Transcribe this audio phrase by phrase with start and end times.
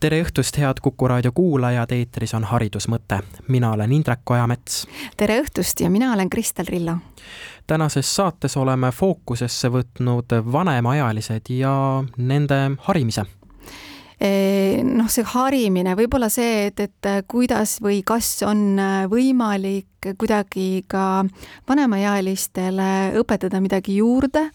[0.00, 3.22] tere õhtust, head Kuku raadio kuulajad, eetris on Haridusmõte.
[3.48, 4.86] mina olen Indrek Ojamets.
[5.16, 6.98] tere õhtust ja mina olen Kristel Rillo.
[7.66, 13.24] tänases saates oleme fookusesse võtnud vanemaealised ja nende harimise
[14.84, 18.76] noh, see harimine, võib-olla see, et, et kuidas või kas on
[19.08, 21.24] võimalik kuidagi ka
[21.68, 24.50] vanemaealistele õpetada midagi juurde,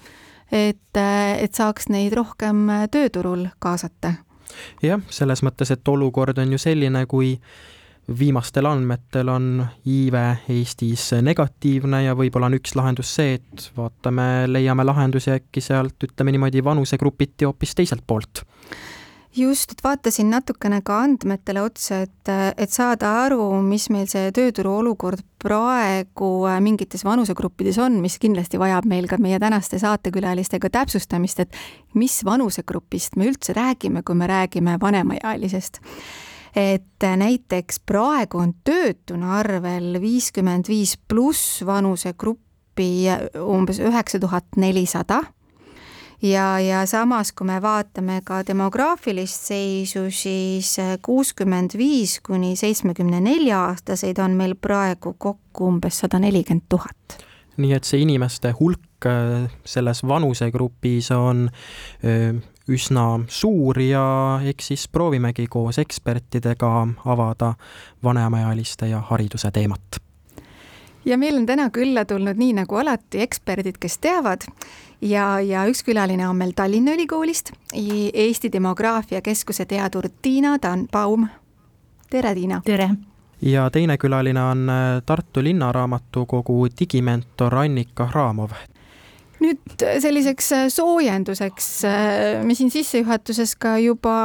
[0.52, 4.20] et, et saaks neid rohkem tööturul kaasata
[4.84, 7.36] jah, selles mõttes, et olukord on ju selline, kui
[8.20, 14.86] viimastel andmetel on iive Eestis negatiivne ja võib-olla on üks lahendus see, et vaatame, leiame
[14.88, 18.44] lahendusi äkki sealt, ütleme niimoodi, vanusegrupiti hoopis teiselt poolt
[19.36, 24.74] just, et vaatasin natukene ka andmetele otsa, et, et saada aru, mis meil see tööturu
[24.82, 26.32] olukord praegu
[26.64, 31.62] mingites vanusegruppides on, mis kindlasti vajab meil ka meie tänaste saatekülalistega täpsustamist, et
[31.98, 35.82] mis vanusegrupist me üldse räägime, kui me räägime vanemaealisest.
[36.52, 43.08] Et näiteks praegu on töötuna arvel viiskümmend viis pluss vanusegruppi
[43.40, 45.22] umbes üheksa tuhat nelisada
[46.22, 53.64] ja, ja samas, kui me vaatame ka demograafilist seisu, siis kuuskümmend viis kuni seitsmekümne nelja
[53.72, 57.22] aastaseid on meil praegu kokku umbes sada nelikümmend tuhat.
[57.58, 62.38] nii et see inimeste hulk äh, selles vanusegrupis on äh,
[62.72, 64.06] üsna suur ja
[64.46, 66.72] eks siis proovimegi koos ekspertidega
[67.06, 67.54] avada
[68.04, 70.00] vanemaealiste ja hariduse teemat
[71.06, 74.48] ja meil on täna külla tulnud nii nagu alati eksperdid, kes teavad
[75.02, 81.28] ja, ja üks külaline on meil Tallinna Ülikoolist, Eesti Demograafia Keskuse teadur Tiina Tanbaum.
[82.10, 82.62] tere, Tiina!
[82.66, 82.90] tere!
[83.42, 88.52] ja teine külaline on äh, Tartu Linnaraamatukogu digimentor Annika Hramov
[89.42, 94.16] nüüd selliseks äh, soojenduseks, äh, me siin sissejuhatuses ka juba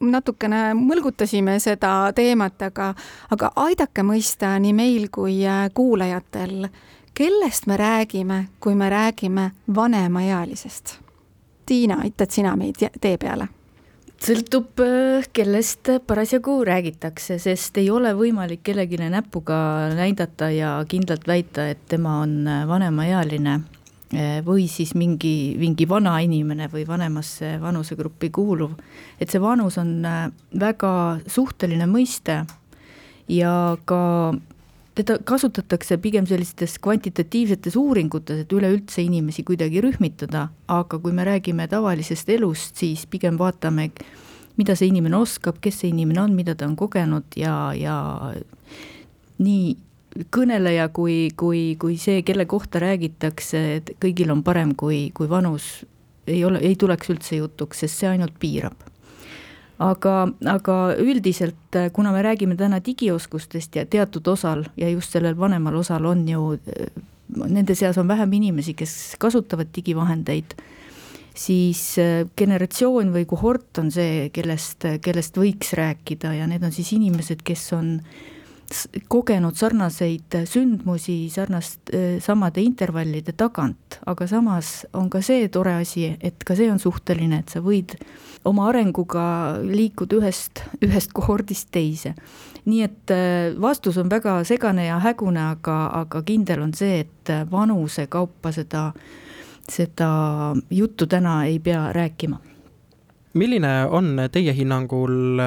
[0.00, 2.92] natukene mõlgutasime seda teemat, aga,
[3.34, 6.68] aga aidake mõista nii meil kui äh, kuulajatel,
[7.18, 10.98] kellest me räägime, kui me räägime vanemaealisest?
[11.66, 13.48] Tiina, aitad sina meid tee peale?
[14.18, 14.80] sõltub,
[15.32, 19.58] kellest parasjagu räägitakse, sest ei ole võimalik kellelegi näpuga
[19.94, 23.60] näidata ja kindlalt väita, et tema on vanemaealine
[24.08, 28.70] Eh, või siis mingi, mingi vana inimene või vanemasse vanusegruppi kuuluv.
[29.20, 30.30] et see vanus on äh,
[30.60, 32.46] väga suhteline mõiste
[33.28, 34.32] ja ka
[34.98, 41.68] teda kasutatakse pigem sellistes kvantitatiivsetes uuringutes, et üleüldse inimesi kuidagi rühmitada, aga kui me räägime
[41.70, 43.90] tavalisest elust, siis pigem vaatame,
[44.58, 47.98] mida see inimene oskab, kes see inimene on, mida ta on kogenud ja, ja
[49.38, 49.76] nii
[50.34, 55.84] kõneleja kui, kui, kui see, kelle kohta räägitakse, et kõigil on parem, kui, kui vanus
[56.26, 58.87] ei ole, ei tuleks üldse jutuks, sest see ainult piirab.
[59.78, 60.14] Aga,
[60.46, 66.08] aga üldiselt, kuna me räägime täna digioskustest ja teatud osal ja just sellel vanemal osal
[66.10, 66.56] on ju,
[67.44, 70.56] nende seas on vähem inimesi, kes kasutavad digivahendeid,
[71.38, 71.82] siis
[72.38, 77.70] generatsioon või kohort on see, kellest, kellest võiks rääkida ja need on siis inimesed, kes
[77.78, 78.37] on äh,
[79.08, 86.10] kogenud sarnaseid sündmusi sarnast, äh, samade intervallide tagant, aga samas on ka see tore asi,
[86.20, 87.96] et ka see on suhteline, et sa võid
[88.48, 92.14] oma arenguga liikuda ühest, ühest kohordist teise.
[92.68, 97.32] nii et äh, vastus on väga segane ja hägune, aga, aga kindel on see, et
[97.50, 98.92] vanuse kaupa seda,
[99.68, 100.10] seda
[100.70, 102.47] juttu täna ei pea rääkima
[103.34, 105.40] milline on teie hinnangul,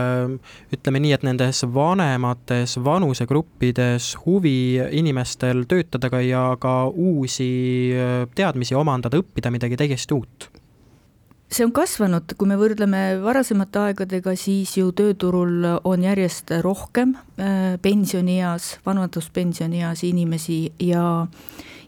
[0.73, 7.51] ütleme nii, et nendes vanemates vanusegruppides huvi inimestel töötada ka ja ka uusi
[8.35, 10.51] teadmisi omandada, õppida midagi täiesti uut?
[11.51, 17.75] see on kasvanud, kui me võrdleme varasemate aegadega, siis ju tööturul on järjest rohkem äh,
[17.83, 21.27] pensionieas, vanaduspensionieas inimesi ja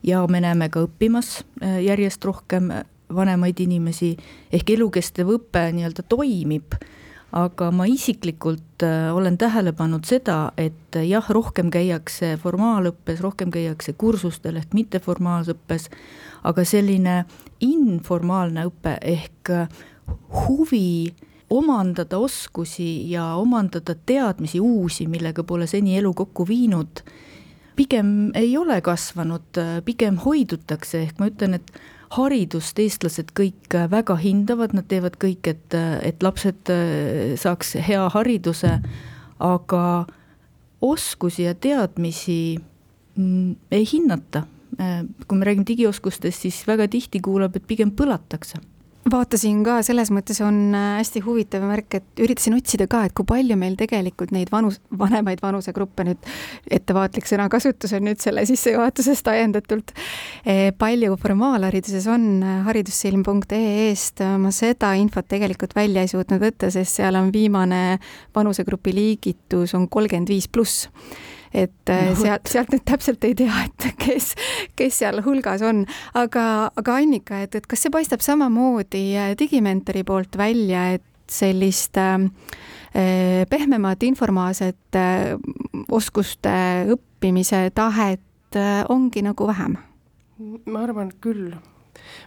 [0.03, 2.71] ja me näeme ka õppimas äh, järjest rohkem
[3.15, 4.13] vanemaid inimesi,
[4.53, 6.75] ehk elukestev õpe nii-öelda toimib,
[7.33, 13.51] aga ma isiklikult äh, olen tähele pannud seda, et äh, jah, rohkem käiakse formaalõppes, rohkem
[13.53, 15.89] käiakse kursustel ehk mitteformaalõppes,
[16.45, 17.23] aga selline
[17.65, 19.81] informaalne õpe ehk äh,
[20.43, 21.13] huvi
[21.53, 27.01] omandada oskusi ja omandada teadmisi uusi, millega pole seni elu kokku viinud,
[27.77, 31.73] pigem ei ole kasvanud, pigem hoidutakse, ehk ma ütlen, et
[32.15, 36.71] haridust eestlased kõik väga hindavad, nad teevad kõik, et, et lapsed
[37.41, 38.75] saaks hea hariduse,
[39.43, 39.83] aga
[40.83, 42.57] oskusi ja teadmisi
[43.15, 44.45] mm, ei hinnata.
[45.27, 48.57] kui me räägime digioskustest, siis väga tihti kuuleb, et pigem põlatakse
[49.11, 53.27] vaatasin ka, selles mõttes on äh, hästi huvitav märk, et üritasin otsida ka, et kui
[53.27, 56.29] palju meil tegelikult neid vanus, vanemaid vanusegruppe nüüd,
[56.71, 59.93] ettevaatlik sõnakasutus on nüüd selle sissejuhatusest ajendatult,
[60.45, 67.01] eh, palju formaalhariduses on äh, haridussilm.ee-st, ma seda infot tegelikult välja ei suutnud võtta, sest
[67.01, 67.99] seal on viimane
[68.35, 70.87] vanusegrupi liigitus on kolmkümmend viis pluss
[71.53, 74.33] et no, sealt, sealt nüüd täpselt ei tea, et kes,
[74.79, 75.85] kes seal hulgas on.
[76.17, 76.45] aga,
[76.75, 83.45] aga Annika, et, et kas see paistab samamoodi äh, Digimentori poolt välja, et sellist äh,
[83.49, 85.37] pehmemat informaalset äh,
[85.91, 86.53] oskuste
[86.93, 89.77] õppimise tahet äh, ongi nagu vähem?
[90.65, 91.53] ma arvan küll.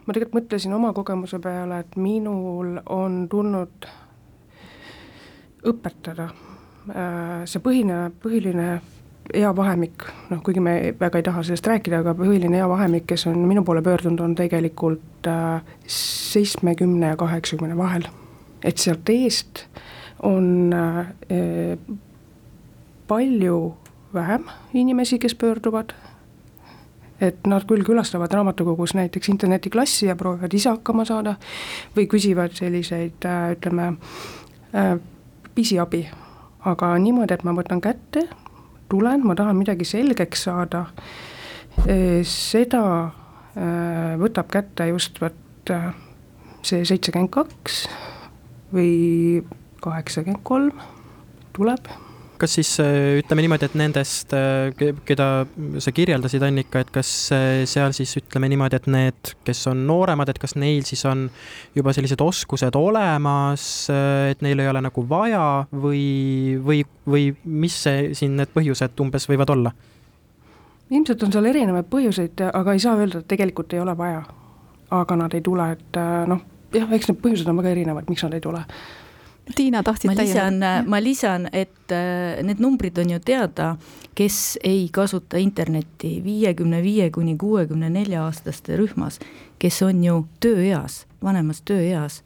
[0.06, 3.88] ma tegelikult mõtlesin oma kogemuse peale, et minul on tulnud
[5.66, 6.30] õpetada
[7.50, 8.66] see põhine, põhiline
[9.34, 13.64] eavahemik, noh kuigi me väga ei taha sellest rääkida, aga põhiline eavahemik, kes on minu
[13.64, 18.08] poole pöördunud, on tegelikult äh, seitsmekümne ja kaheksakümne vahel.
[18.64, 19.66] et sealt eest
[20.22, 21.76] on äh,
[23.06, 23.76] palju
[24.14, 24.44] vähem
[24.74, 25.92] inimesi, kes pöörduvad,
[27.20, 31.36] et nad küll külastavad raamatukogus näiteks internetiklassi ja proovivad ise hakkama saada
[31.96, 33.92] või küsivad selliseid äh, ütleme,
[35.54, 36.02] pisiabi,
[36.68, 38.26] aga niimoodi, et ma võtan kätte
[38.88, 40.86] tulen, ma tahan midagi selgeks saada,
[42.26, 42.82] seda
[44.20, 45.72] võtab kätte just vot
[46.66, 47.84] see seitsekümmend kaks
[48.74, 49.42] või
[49.84, 50.82] kaheksakümmend kolm
[51.56, 51.88] tuleb
[52.40, 54.32] kas siis ütleme niimoodi, et nendest,
[55.08, 55.26] keda
[55.82, 57.10] sa kirjeldasid, Annika, et kas
[57.68, 61.26] seal siis ütleme niimoodi, et need, kes on nooremad, et kas neil siis on
[61.76, 63.66] juba sellised oskused olemas,
[64.30, 69.28] et neil ei ole nagu vaja või, või, või mis see siin need põhjused umbes
[69.30, 69.74] võivad olla?
[70.90, 74.22] ilmselt on seal erinevaid põhjuseid, aga ei saa öelda, et tegelikult ei ole vaja.
[74.90, 75.98] aga nad ei tule, et
[76.30, 78.62] noh, jah, eks need põhjused on väga erinevad, miks nad ei tule
[79.54, 80.56] Tiina, tahtsid ma lisan,
[80.90, 83.76] ma lisan, et äh, need numbrid on ju teada,
[84.18, 89.20] kes ei kasuta internetti viiekümne viie kuni kuuekümne nelja aastaste rühmas,
[89.62, 92.24] kes on ju tööeas, vanemas tööeas,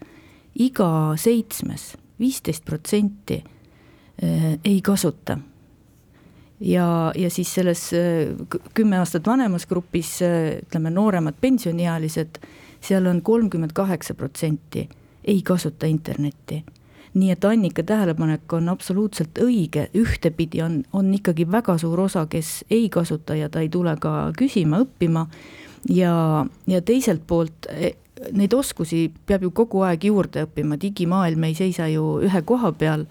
[0.56, 0.88] iga
[1.20, 5.36] seitsmes, viisteist protsenti äh, ei kasuta.
[6.60, 8.32] Ja, ja siis selles äh,
[8.72, 12.40] kümme aastat vanemas grupis, ütleme, nooremad pensioniealised,
[12.80, 14.88] seal on kolmkümmend kaheksa protsenti
[15.28, 16.64] ei kasuta internetti
[17.14, 22.64] nii et Annika tähelepanek on absoluutselt õige, ühtepidi on, on ikkagi väga suur osa, kes
[22.70, 25.26] ei kasuta ja ta ei tule ka küsima, õppima.
[25.88, 27.94] ja, ja teiselt poolt e,
[28.36, 33.06] neid oskusi peab ju kogu aeg juurde õppima, digimaailm ei seisa ju ühe koha peal.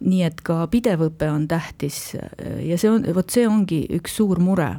[0.00, 2.16] nii et ka pidev õpe on tähtis
[2.62, 4.74] ja see on, vot see ongi üks suur mure,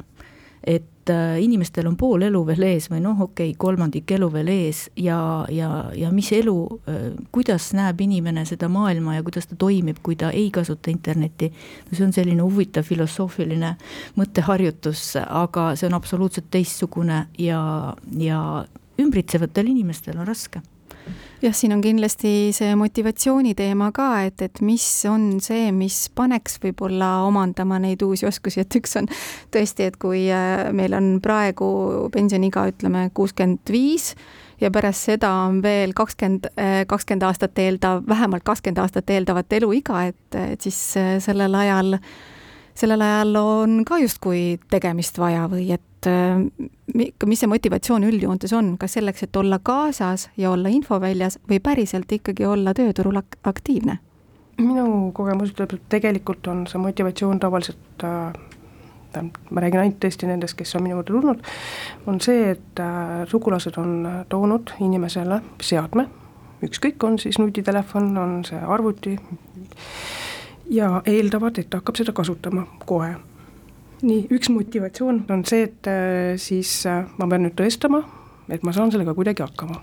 [0.62, 4.28] et et äh, inimestel on pool elu veel ees või noh, okei okay,, kolmandik elu
[4.32, 5.18] veel ees ja,
[5.52, 6.56] ja, ja mis elu,
[6.88, 11.50] äh, kuidas näeb inimene seda maailma ja kuidas ta toimib, kui ta ei kasuta internetti.
[11.90, 13.74] no see on selline huvitav filosoofiline
[14.18, 17.62] mõtteharjutus, aga see on absoluutselt teistsugune ja,
[18.18, 18.42] ja
[18.98, 20.62] ümbritsevatel inimestel on raske
[21.42, 26.58] jah, siin on kindlasti see motivatsiooni teema ka, et, et mis on see, mis paneks
[26.62, 29.08] võib-olla omandama neid uusi oskusi, et üks on
[29.54, 31.70] tõesti, et kui äh, meil on praegu
[32.14, 34.14] pensioniiga, ütleme kuuskümmend viis
[34.60, 40.08] ja pärast seda on veel kakskümmend, äh, kakskümmend aastat eeldav, vähemalt kakskümmend aastat eeldavat eluiga,
[40.10, 41.98] et, et siis äh, sellel ajal
[42.78, 48.76] sellel ajal on ka justkui tegemist vaja või et et mis see motivatsioon üldjoontes on,
[48.78, 53.98] kas selleks, et olla kaasas ja olla infoväljas või päriselt ikkagi olla tööturul ak aktiivne?
[54.58, 58.32] minu kogemus ütleb, et tegelikult on see motivatsioon tavaliselt äh,
[59.50, 61.44] ma räägin ainult tõesti nendest, kes on minu juurde tulnud,
[62.10, 66.08] on see, et äh, sugulased on toonud inimesele seadme,
[66.66, 69.16] ükskõik, on siis nutitelefon, on see arvuti,
[70.70, 73.14] ja eeldavad, et ta hakkab seda kasutama kohe
[74.02, 78.02] nii, üks motivatsioon on see, et äh, siis äh, ma pean nüüd tõestama,
[78.52, 79.80] et ma saan sellega kuidagi hakkama.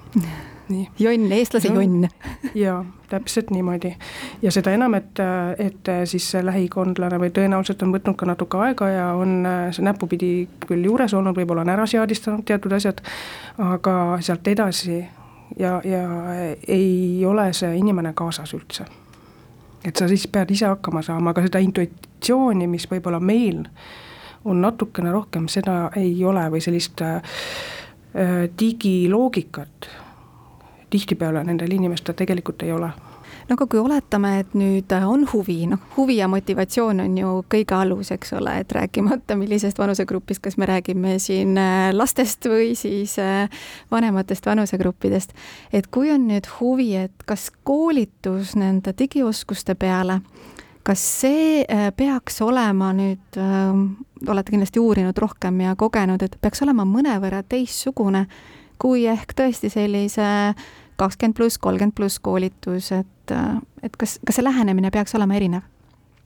[0.70, 0.86] nii.
[1.00, 2.08] jonn, eestlase jonn.
[2.64, 2.80] jaa,
[3.12, 3.96] täpselt niimoodi.
[4.42, 8.64] ja seda enam, et, äh, et siis see lähikondlane või tõenäoliselt on võtnud ka natuke
[8.70, 9.44] aega ja on
[9.76, 10.32] see näpupidi
[10.68, 13.04] küll juures olnud, võib-olla on ära seadistanud teatud asjad,
[13.62, 15.04] aga sealt edasi
[15.60, 16.06] ja, ja
[16.68, 18.88] ei ole see inimene kaasas üldse.
[19.86, 23.86] Et sa siis pead ise hakkama saama, aga seda intuitsiooni, mis võib-olla meil äh,
[24.46, 27.22] on natukene rohkem, seda ei ole või sellist äh,
[28.60, 29.90] digiloogikat
[30.90, 32.92] tihtipeale nendel inimestel tegelikult ei ole
[33.50, 37.78] no aga kui oletame, et nüüd on huvi, noh, huvi ja motivatsioon on ju kõige
[37.78, 43.18] alus, eks ole, et rääkimata millisest vanusegrupist, kas me räägime siin äh, lastest või siis
[43.22, 43.46] äh,
[43.92, 45.36] vanematest vanusegruppidest.
[45.74, 50.20] et kui on nüüd huvi, et kas koolitus nende digioskuste peale,
[50.84, 53.42] kas see äh, peaks olema nüüd,
[54.28, 58.26] olete kindlasti uurinud rohkem ja kogenud, et peaks olema mõnevõrra teistsugune
[58.82, 60.28] kui ehk tõesti sellise
[61.00, 65.66] kakskümmend pluss, kolmkümmend pluss koolitus, et, et kas, kas see lähenemine peaks olema erinev?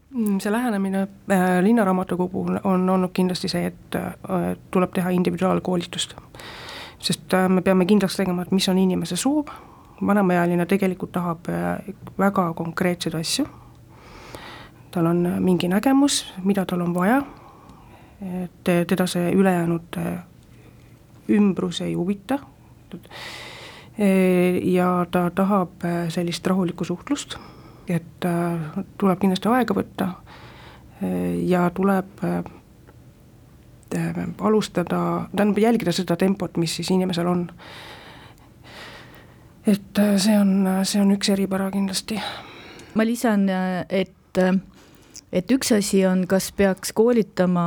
[0.09, 4.13] Mm, see lähenemine äh, Linnaraamatukogu puhul on olnud kindlasti see, et äh,
[4.71, 6.15] tuleb teha individuaalkoolitust.
[6.99, 9.47] sest äh, me peame kindlaks tegema, et mis on inimese soov,
[10.05, 13.45] vanemaealine tegelikult tahab äh, väga konkreetseid asju,
[14.91, 17.21] tal on mingi nägemus, mida tal on vaja,
[18.43, 20.19] et teda see ülejäänud äh,
[21.29, 22.39] ümbrus ei huvita,
[24.63, 27.35] ja ta tahab äh, sellist rahulikku suhtlust,
[27.87, 30.07] et äh, tuleb kindlasti aega võtta
[31.03, 32.23] äh, ja tuleb
[34.45, 34.99] alustada,
[35.35, 37.47] tähendab jälgida seda tempot, mis siis inimesel on.
[39.65, 42.19] et see on, see on üks eripära kindlasti.
[42.93, 43.49] ma lisan,
[43.89, 44.43] et
[45.31, 47.65] et üks asi on, kas peaks koolitama,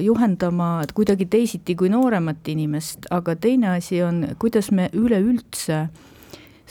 [0.00, 5.86] juhendama kuidagi teisiti kui nooremat inimest, aga teine asi on, kuidas me üleüldse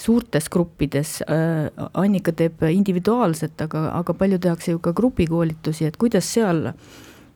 [0.02, 6.30] suurtes gruppides äh,, Annika teeb individuaalset, aga, aga palju tehakse ju ka grupikoolitusi, et kuidas
[6.34, 6.72] seal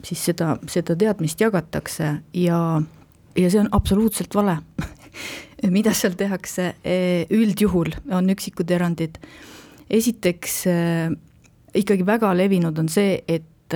[0.05, 2.59] siis seda, seda teadmist jagatakse ja,
[3.35, 4.57] ja see on absoluutselt vale
[5.75, 6.73] mida seal tehakse,
[7.33, 9.19] üldjuhul on üksikud erandid.
[9.89, 11.13] esiteks äh,
[11.75, 13.75] ikkagi väga levinud on see, et,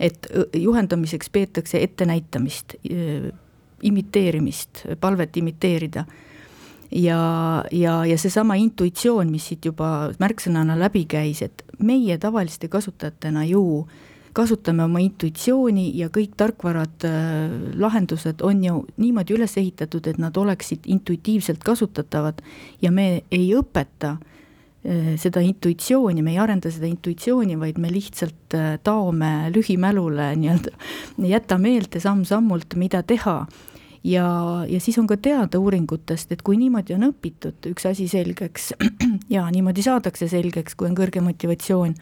[0.00, 2.76] et juhendamiseks peetakse ettenäitamist,
[3.82, 6.04] imiteerimist, palvet imiteerida.
[6.92, 13.44] ja, ja, ja seesama intuitsioon, mis siit juba märksõnana läbi käis, et meie tavaliste kasutajatena
[13.48, 13.88] ju
[14.32, 17.04] kasutame oma intuitsiooni ja kõik tarkvarad,
[17.76, 22.40] lahendused on ju niimoodi üles ehitatud, et nad oleksid intuitiivselt kasutatavad
[22.82, 24.31] ja me ei õpeta äh, Äh,
[24.82, 30.72] seda intuitsiooni, me ei arenda seda intuitsiooni, vaid me lihtsalt äh, taome lühimälule nii-öelda,
[31.30, 33.46] jäta meelde samm-sammult, mida teha.
[34.04, 34.26] ja,
[34.68, 38.72] ja siis on ka teada uuringutest, et kui niimoodi on õpitud üks asi selgeks
[39.36, 41.94] ja niimoodi saadakse selgeks, kui on kõrge motivatsioon,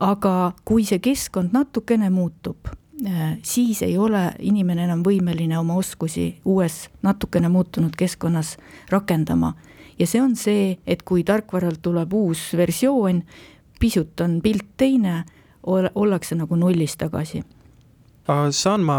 [0.00, 2.72] aga kui see keskkond natukene muutub,
[3.04, 8.56] äh, siis ei ole inimene enam võimeline oma oskusi uues natukene muutunud keskkonnas
[8.88, 9.52] rakendama
[10.00, 13.22] ja see on see, et kui tarkvaralt tuleb uus versioon,
[13.80, 15.22] pisut on pilt teine,
[15.68, 17.42] ollakse nagu nullis tagasi.
[18.54, 18.96] Saan ma,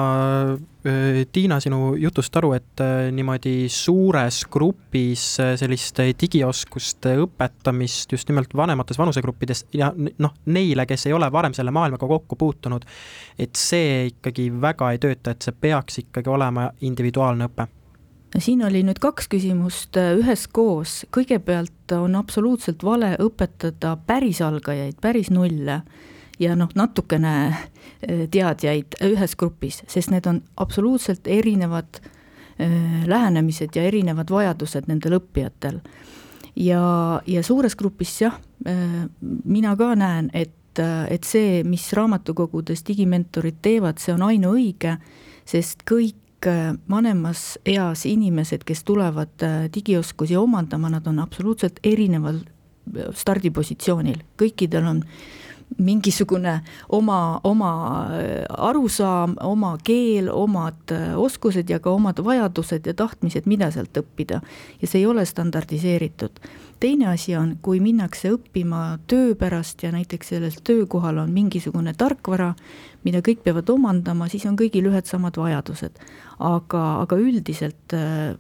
[0.84, 8.28] äh, Tiina, sinu jutust aru, et äh, niimoodi suures grupis äh, sellist digioskuste õpetamist just
[8.28, 12.84] nimelt vanemates vanusegruppides ja noh, neile, kes ei ole varem selle maailmaga kokku puutunud,
[13.40, 17.70] et see ikkagi väga ei tööta, et see peaks ikkagi olema individuaalne õpe
[18.40, 25.32] siin oli nüüd kaks küsimust äh, üheskoos, kõigepealt on absoluutselt vale õpetada päris algajaid, päris
[25.34, 25.82] nulle
[26.40, 33.84] ja noh, natukene äh, teadjaid ühes grupis, sest need on absoluutselt erinevad äh, lähenemised ja
[33.90, 35.82] erinevad vajadused nendel õppijatel.
[36.56, 36.86] ja,
[37.28, 38.40] ja suures grupis jah,
[39.44, 44.98] mina ka näen, et, et see, mis raamatukogudes digimentorid teevad, see on ainuõige,
[45.48, 46.21] sest kõik
[46.90, 54.90] vanemas eas inimesed, kes tulevad äh, digioskusi omandama, nad on absoluutselt erineval äh, stardipositsioonil, kõikidel
[54.90, 55.04] on
[55.80, 56.58] mingisugune
[56.92, 57.70] oma, oma
[58.50, 64.42] arusaam, oma keel, omad oskused ja ka omad vajadused ja tahtmised, mida sealt õppida.
[64.82, 66.44] ja see ei ole standardiseeritud
[66.82, 72.54] teine asi on, kui minnakse õppima töö pärast ja näiteks sellel töökohal on mingisugune tarkvara,
[73.06, 76.02] mida kõik peavad omandama, siis on kõigil ühed samad vajadused.
[76.40, 78.34] aga, aga üldiselt äh,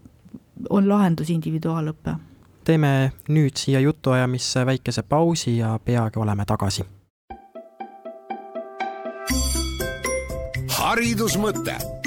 [0.69, 2.17] on lahendus individuaalõpe.
[2.63, 6.83] teeme nüüd siia jutuajamisse väikese pausi ja peagi oleme tagasi.
[10.81, 12.00] haridusmõte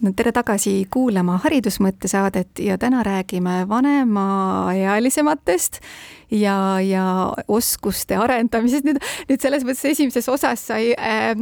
[0.00, 5.80] no tere tagasi kuulama Haridusmõtte saadet ja täna räägime vanemaealisematest
[6.30, 8.84] ja, ja oskuste arendamisest.
[8.86, 11.34] nüüd, nüüd selles mõttes esimeses osas sai äh,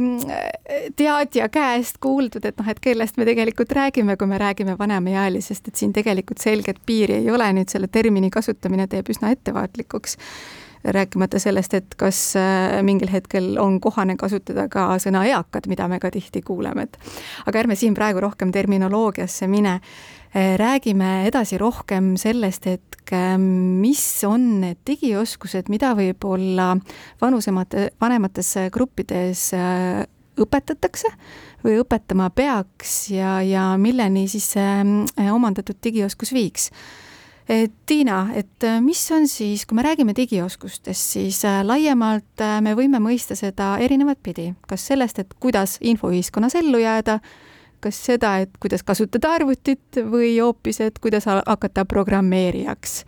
[0.99, 5.75] teadja käest kuuldud, et noh, et kellest me tegelikult räägime, kui me räägime vanemaealisest, et
[5.79, 10.11] siin tegelikult selget piiri ei ole, nüüd selle termini kasutamine teeb üsna ettevaatlikuks
[10.83, 15.99] rääkimata sellest, et kas äh, mingil hetkel on kohane kasutada ka sõna eakad, mida me
[15.99, 16.99] ka tihti kuuleme, et
[17.49, 19.79] aga ärme siin praegu rohkem terminoloogiasse mine.
[20.29, 26.75] Äh, räägime edasi rohkem sellest, et mis on need digioskused, mida võib-olla
[27.21, 30.03] vanusemate, vanemates gruppides äh,
[30.39, 31.09] õpetatakse
[31.63, 36.69] või õpetama peaks ja, ja milleni siis see omandatud digioskus viiks
[37.85, 42.75] Tiina, et äh, mis on siis, kui me räägime digioskustest, siis äh, laiemalt äh, me
[42.77, 47.17] võime mõista seda erinevat pidi, kas sellest, et kuidas infoühiskonnas ellu jääda,
[47.81, 53.03] kas seda, et kuidas kasutada arvutit või hoopis, et kuidas hakata programmeerijaks.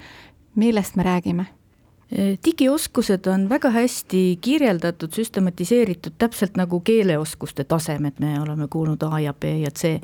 [0.55, 1.60] millest me räägime?
[2.45, 9.33] Digioskused on väga hästi kirjeldatud, süstematiseeritud, täpselt nagu keeleoskuste tasemed, me oleme kuulnud A ja
[9.33, 9.99] B ja C.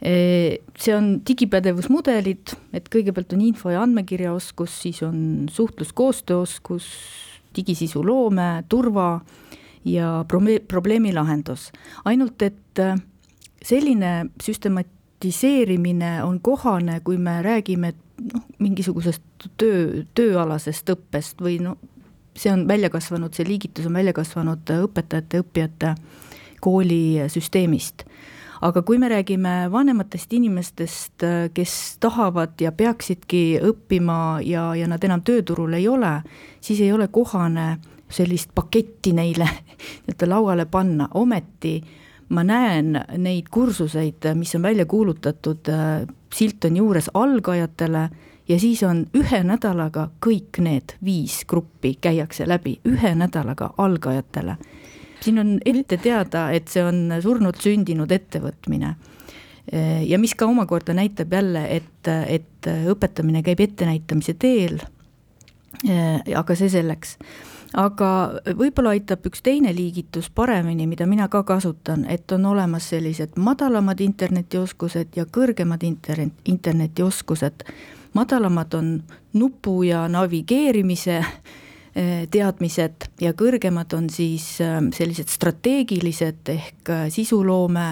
[0.00, 6.88] see on digipädevusmudelid, et kõigepealt on info- ja andmekirjaoskus, siis on suhtluskoostööoskus,
[7.56, 9.20] digisisu loome, turva
[9.84, 10.24] ja
[10.68, 11.70] probleemi lahendus.
[12.04, 12.98] ainult et äh,
[13.62, 14.30] selline
[15.16, 17.94] süstematiseerimine on kohane, kui me räägime
[18.32, 19.22] noh, mingisugusest
[19.56, 21.76] töö, tööalasest õppest või no
[22.36, 25.94] see on välja kasvanud, see liigitus on välja kasvanud õpetajate, õppijate
[26.60, 28.04] koolisüsteemist.
[28.60, 31.22] aga kui me räägime vanematest inimestest,
[31.54, 36.22] kes tahavad ja peaksidki õppima ja, ja nad enam tööturul ei ole,
[36.60, 39.48] siis ei ole kohane sellist paketti neile
[40.06, 41.82] nii-öelda lauale panna, ometi
[42.28, 45.68] ma näen neid kursuseid, mis on välja kuulutatud,
[46.34, 48.08] silt on juures algajatele
[48.48, 54.56] ja siis on ühe nädalaga kõik need viis gruppi käiakse läbi, ühe nädalaga algajatele.
[55.20, 58.96] siin on ette teada, et see on surnult sündinud ettevõtmine.
[60.06, 64.80] ja mis ka omakorda näitab jälle, et, et õpetamine käib ettenäitamise teel.
[66.34, 67.18] aga see selleks
[67.76, 68.10] aga
[68.56, 74.00] võib-olla aitab üks teine liigitus paremini, mida mina ka kasutan, et on olemas sellised madalamad
[74.00, 77.66] internetioskused ja kõrgemad internet, internetioskused
[78.16, 79.02] madalamad on
[79.32, 87.90] nupu ja navigeerimise eh, teadmised ja kõrgemad on siis eh, sellised strateegilised ehk eh, sisuloome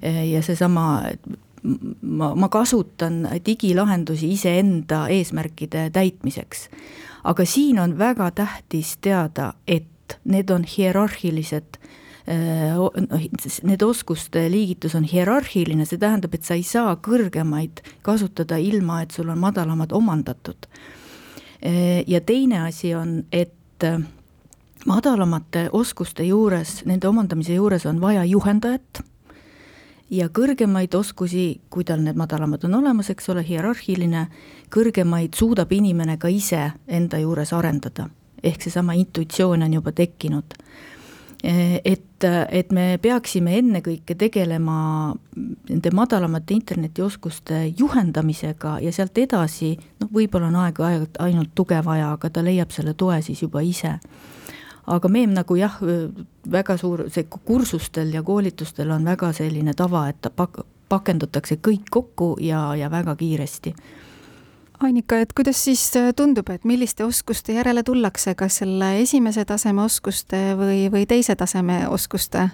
[0.00, 0.84] ja seesama,
[2.00, 6.70] ma, ma kasutan digilahendusi iseenda eesmärkide täitmiseks.
[7.24, 11.80] Aga siin on väga tähtis teada, et need on hierarhilised
[12.30, 12.92] noh,
[13.66, 19.14] need oskuste liigitus on hierarhiline, see tähendab, et sa ei saa kõrgemaid kasutada ilma, et
[19.16, 20.68] sul on madalamad omandatud.
[22.06, 23.84] ja teine asi on, et
[24.86, 29.02] madalamate oskuste juures, nende omandamise juures on vaja juhendajat
[30.10, 34.26] ja kõrgemaid oskusi, kui tal need madalamad on olemas, eks ole, hierarhiline,
[34.70, 38.08] kõrgemaid suudab inimene ka ise enda juures arendada.
[38.42, 40.54] ehk seesama intuitsioon on juba tekkinud
[41.84, 50.50] et, et me peaksime ennekõike tegelema nende madalamate internetioskuste juhendamisega ja sealt edasi, noh, võib-olla
[50.50, 53.96] on aeg-ajalt ainult tuge vaja, aga ta leiab selle toe siis juba ise.
[54.86, 55.78] Aga meem nagu jah,
[56.50, 62.36] väga suur, see kursustel ja koolitustel on väga selline tava, et pak-, pakendatakse kõik kokku
[62.40, 63.74] ja, ja väga kiiresti
[64.80, 65.82] Annika, et kuidas siis
[66.16, 71.82] tundub, et milliste oskuste järele tullakse, kas selle esimese taseme oskuste või, või teise taseme
[71.88, 72.46] oskuste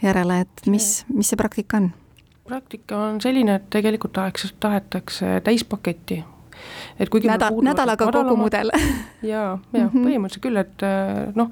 [0.00, 1.90] järele, et mis, mis see praktika on?
[2.48, 6.22] praktika on selline, et tegelikult tahaks, tahetakse täispaketti.
[6.98, 8.72] Et kuigi Näda, nädalaga kogu mudel
[9.22, 11.50] jaa, jah mm -hmm., põhimõtteliselt küll, et äh, noh,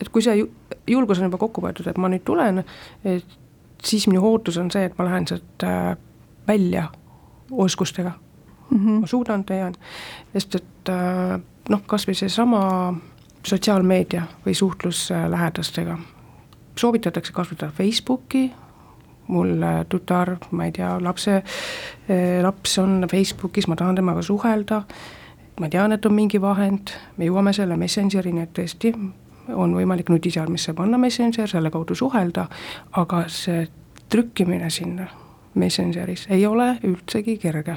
[0.00, 0.46] et kui see
[0.86, 2.64] julgus on juba kokku võetud, et ma nüüd tulen,
[3.04, 3.38] et
[3.84, 5.96] siis minu ootus on see, et ma lähen sealt äh,
[6.48, 6.88] välja
[7.50, 8.12] oskustega
[8.70, 9.00] mm, -hmm.
[9.00, 9.74] ma suudan, teen,
[10.32, 12.94] sest et äh, noh, kas või seesama
[13.46, 15.98] sotsiaalmeedia või suhtlus äh, lähedastega,
[16.76, 18.52] soovitatakse kasutada Facebooki,
[19.30, 21.40] mul äh, tütar, ma ei tea, lapse,
[22.42, 24.82] laps on Facebookis, ma tahan temaga suhelda,
[25.60, 28.92] ma tean, et on mingi vahend, me jõuame selle Messengerini, et tõesti,
[29.54, 32.46] on võimalik nutiseadmesse panna Messenger, selle kaudu suhelda,
[32.98, 33.64] aga see
[34.10, 35.06] trükkimine sinna
[35.54, 37.76] Messengeris ei ole üldsegi kerge.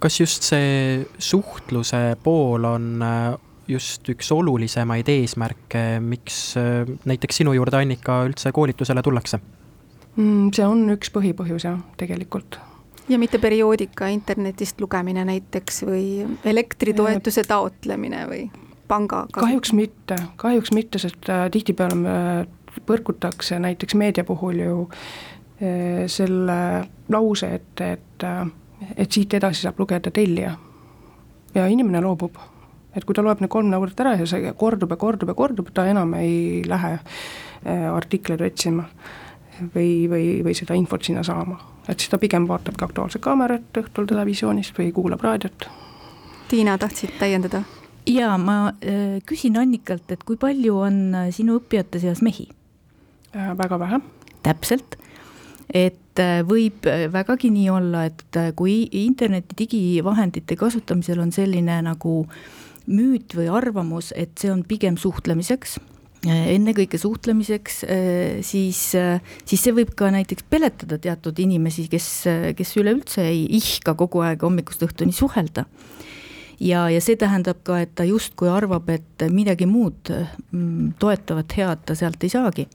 [0.00, 3.34] Kas just see suhtluse pool on äh,
[3.68, 9.40] just üks olulisemaid eesmärke, miks äh, näiteks sinu juurde, Annika, üldse koolitusele tullakse?
[10.16, 12.58] See on üks põhipõhjus jah, tegelikult.
[13.08, 18.44] ja mitte perioodika internetist lugemine näiteks või elektritoetuse taotlemine või
[18.88, 19.46] panga kasutamine?
[19.46, 22.16] kahjuks mitte, kahjuks mitte, sest äh, tihtipeale me
[22.86, 24.76] põrkutakse näiteks meedia puhul ju
[26.08, 26.54] selle
[27.12, 28.22] lause ette, et,
[28.96, 30.54] et siit edasi saab lugeda tellija.
[31.54, 32.38] ja inimene loobub
[32.96, 35.70] et kui ta loeb need kolm näolit ära ja see kordub ja kordub ja kordub,
[35.74, 38.86] ta enam ei lähe äh, artikleid otsima
[39.74, 41.58] või, või, või seda infot sinna saama.
[41.88, 45.68] et siis ta pigem vaatabki Aktuaalset Kaamerat õhtul televisioonist või kuulab raadiot.
[46.48, 47.62] Tiina, tahtsid täiendada?
[48.06, 52.48] jaa, ma äh, küsin Annikalt, et kui palju on äh, sinu õppijate seas mehi?
[53.34, 54.00] väga vähe.
[54.42, 54.96] täpselt
[55.74, 62.24] et võib vägagi nii olla, et kui interneti digivahendite kasutamisel on selline nagu
[62.90, 65.89] müüt või arvamus, et see on pigem suhtlemiseks Äh,
[66.28, 72.08] ennekõike suhtlemiseks, äh, siis, äh, siis see võib ka näiteks peletada teatud inimesi, kes,
[72.56, 75.64] kes üleüldse ei ihka kogu aeg hommikust õhtuni suhelda.
[76.60, 81.86] ja, ja see tähendab ka, et ta justkui arvab, et midagi muud mm, toetavat head
[81.86, 82.68] ta sealt ei saagi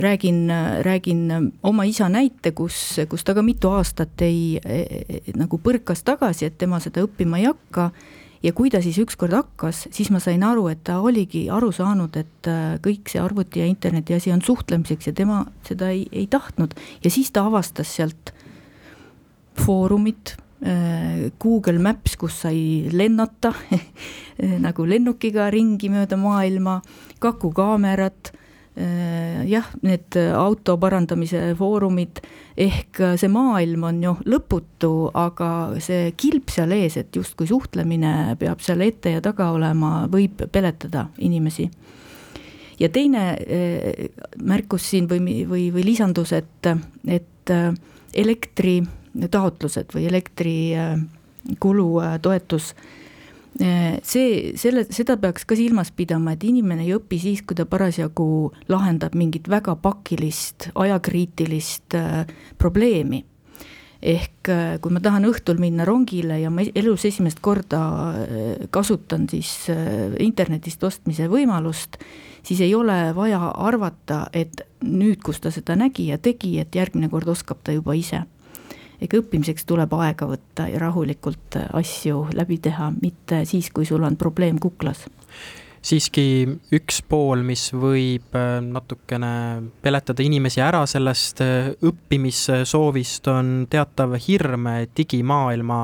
[0.00, 0.46] räägin,
[0.86, 4.60] räägin oma isa näite, kus, kus ta ka mitu aastat ei,
[5.34, 7.88] nagu põrkas tagasi, et tema seda õppima ei hakka
[8.44, 12.16] ja kui ta siis ükskord hakkas, siis ma sain aru, et ta oligi aru saanud,
[12.20, 16.26] et äh, kõik see arvuti ja interneti asi on suhtlemiseks ja tema seda ei, ei
[16.30, 16.76] tahtnud.
[17.04, 18.34] Ja siis ta avastas sealt
[19.64, 23.54] foorumit, äh, Google Maps, kus sai lennata
[24.66, 26.80] nagu lennukiga ringi mööda maailma,
[27.24, 28.34] kakukaamerat
[28.74, 32.18] jah, need auto parandamise foorumid,
[32.58, 35.50] ehk see maailm on ju lõputu, aga
[35.82, 41.06] see kilp seal ees, et justkui suhtlemine peab seal ette ja taga olema, võib peletada
[41.18, 41.68] inimesi.
[42.78, 44.10] ja teine äh,
[44.42, 46.66] märkus siin või, või, või lisandus, et,
[47.06, 47.70] et äh,
[48.14, 51.88] elektritaotlused või elektrikulu
[52.22, 53.03] toetus Äh,
[53.58, 58.26] see, selle, seda peaks ka silmas pidama, et inimene ei õpi siis, kui ta parasjagu
[58.70, 62.26] lahendab mingit väga pakilist, ajakriitilist äh,
[62.58, 63.24] probleemi.
[64.04, 67.80] ehk äh, kui ma tahan õhtul minna rongile ja ma elus esimest korda
[68.70, 69.70] kasutan siis
[70.20, 71.96] internetist ostmise võimalust,
[72.44, 77.08] siis ei ole vaja arvata, et nüüd, kus ta seda nägi ja tegi, et järgmine
[77.08, 78.26] kord oskab ta juba ise
[79.04, 84.16] ega õppimiseks tuleb aega võtta ja rahulikult asju läbi teha, mitte siis, kui sul on
[84.20, 85.06] probleem kuklas.
[85.84, 89.32] Siiski üks pool, mis võib äh, natukene
[89.84, 95.82] peletada inimesi ära sellest äh, õppimissoovist, on teatav hirm digimaailma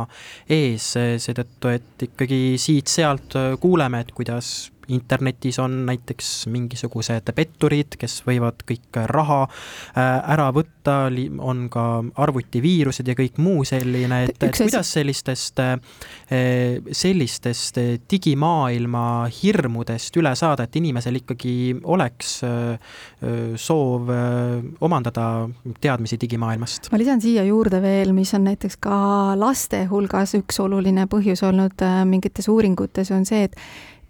[0.56, 8.20] ees, seetõttu et ikkagi siit-sealt äh, kuuleme, et kuidas internetis on näiteks mingisugused petturid, kes
[8.26, 10.96] võivad kõik raha äh, ära võtta,
[11.38, 11.84] on ka
[12.24, 15.76] arvutiviirused ja kõik muu selline, et, et kuidas sellistest, äh,
[16.92, 19.04] sellistest digimaailma
[19.40, 22.96] hirmudest üle saada, et inimesel ikkagi oleks äh,
[23.60, 24.10] soov
[24.80, 25.26] omandada
[25.80, 26.90] teadmisi digimaailmast?
[26.92, 28.98] ma lisan siia juurde veel, mis on näiteks ka
[29.38, 33.56] laste hulgas üks oluline põhjus olnud mingites uuringutes, on see, et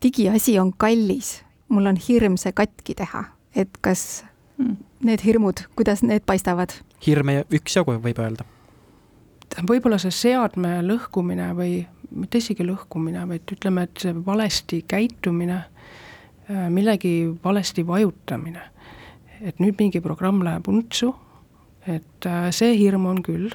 [0.02, 3.24] digiasi on kallis, mul on hirm see katki teha,
[3.56, 4.24] et kas
[4.56, 4.76] hmm.
[5.06, 6.74] need hirmud, kuidas need paistavad?
[7.06, 8.44] hirme üksjagu, võib öelda.
[9.66, 15.62] võib-olla see seadme lõhkumine või mitte isegi lõhkumine, vaid ütleme, et see valesti käitumine,
[16.50, 18.62] äh, millegi valesti vajutamine.
[19.40, 21.14] et nüüd mingi programm läheb untsu,
[21.88, 23.48] et äh, see hirm on küll.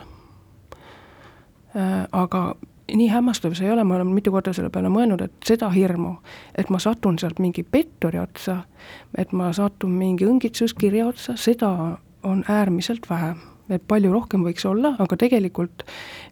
[1.76, 2.56] Äh, aga
[2.94, 6.16] nii hämmastav see ei ole, ma olen mitu korda selle peale mõelnud, et seda hirmu,
[6.58, 8.60] et ma satun sealt mingi petturi otsa,
[9.18, 11.72] et ma satun mingi õngitsuskirja otsa, seda
[12.24, 13.36] on äärmiselt vähe.
[13.70, 15.82] et palju rohkem võiks olla, aga tegelikult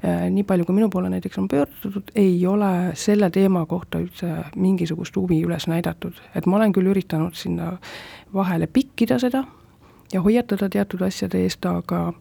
[0.06, 4.28] äh, nii palju, kui minu poole näiteks on pöördutud, ei ole selle teema kohta üldse
[4.56, 7.72] mingisugust huvi üles näidatud, et ma olen küll üritanud sinna
[8.34, 9.48] vahele pikkida seda
[10.14, 12.12] ja hoiatada teatud asjade eest, aga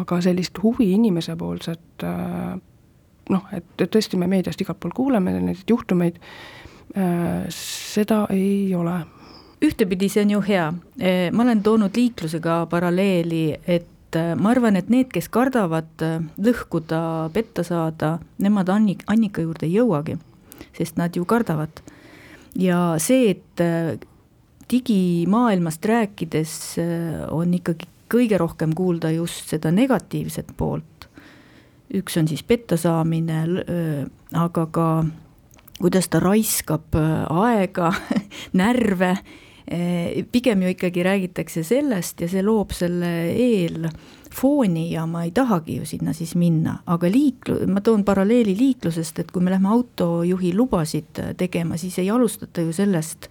[0.00, 2.56] aga sellist huvi inimesepoolset äh,
[3.32, 6.18] noh, et, tõesti me meediast igalt poolt kuuleme neid juhtumeid
[6.96, 9.02] äh,, seda ei ole.
[9.64, 10.68] ühtepidi see on ju hea,
[11.00, 16.04] äh, ma olen toonud liiklusega paralleeli, et äh, ma arvan, et need, kes kardavad
[16.36, 20.18] lõhkuda, petta saada, nemad Annik, Annika juurde ei jõuagi,
[20.76, 21.82] sest nad ju kardavad.
[22.54, 24.06] ja see, et
[24.70, 26.52] digimaailmast rääkides
[27.34, 30.93] on ikkagi kõige rohkem kuulda just seda negatiivset poolt,
[31.94, 33.44] üks on siis petta saamine,
[34.34, 34.88] aga ka
[35.78, 36.94] kuidas ta raiskab
[37.30, 37.92] aega
[38.60, 39.16] närve,
[40.32, 45.88] pigem ju ikkagi räägitakse sellest ja see loob selle eelfooni ja ma ei tahagi ju
[45.88, 51.22] sinna siis minna, aga liiklu-, ma toon paralleeli liiklusest, et kui me lähme autojuhi lubasid
[51.40, 53.30] tegema, siis ei alustata ju sellest,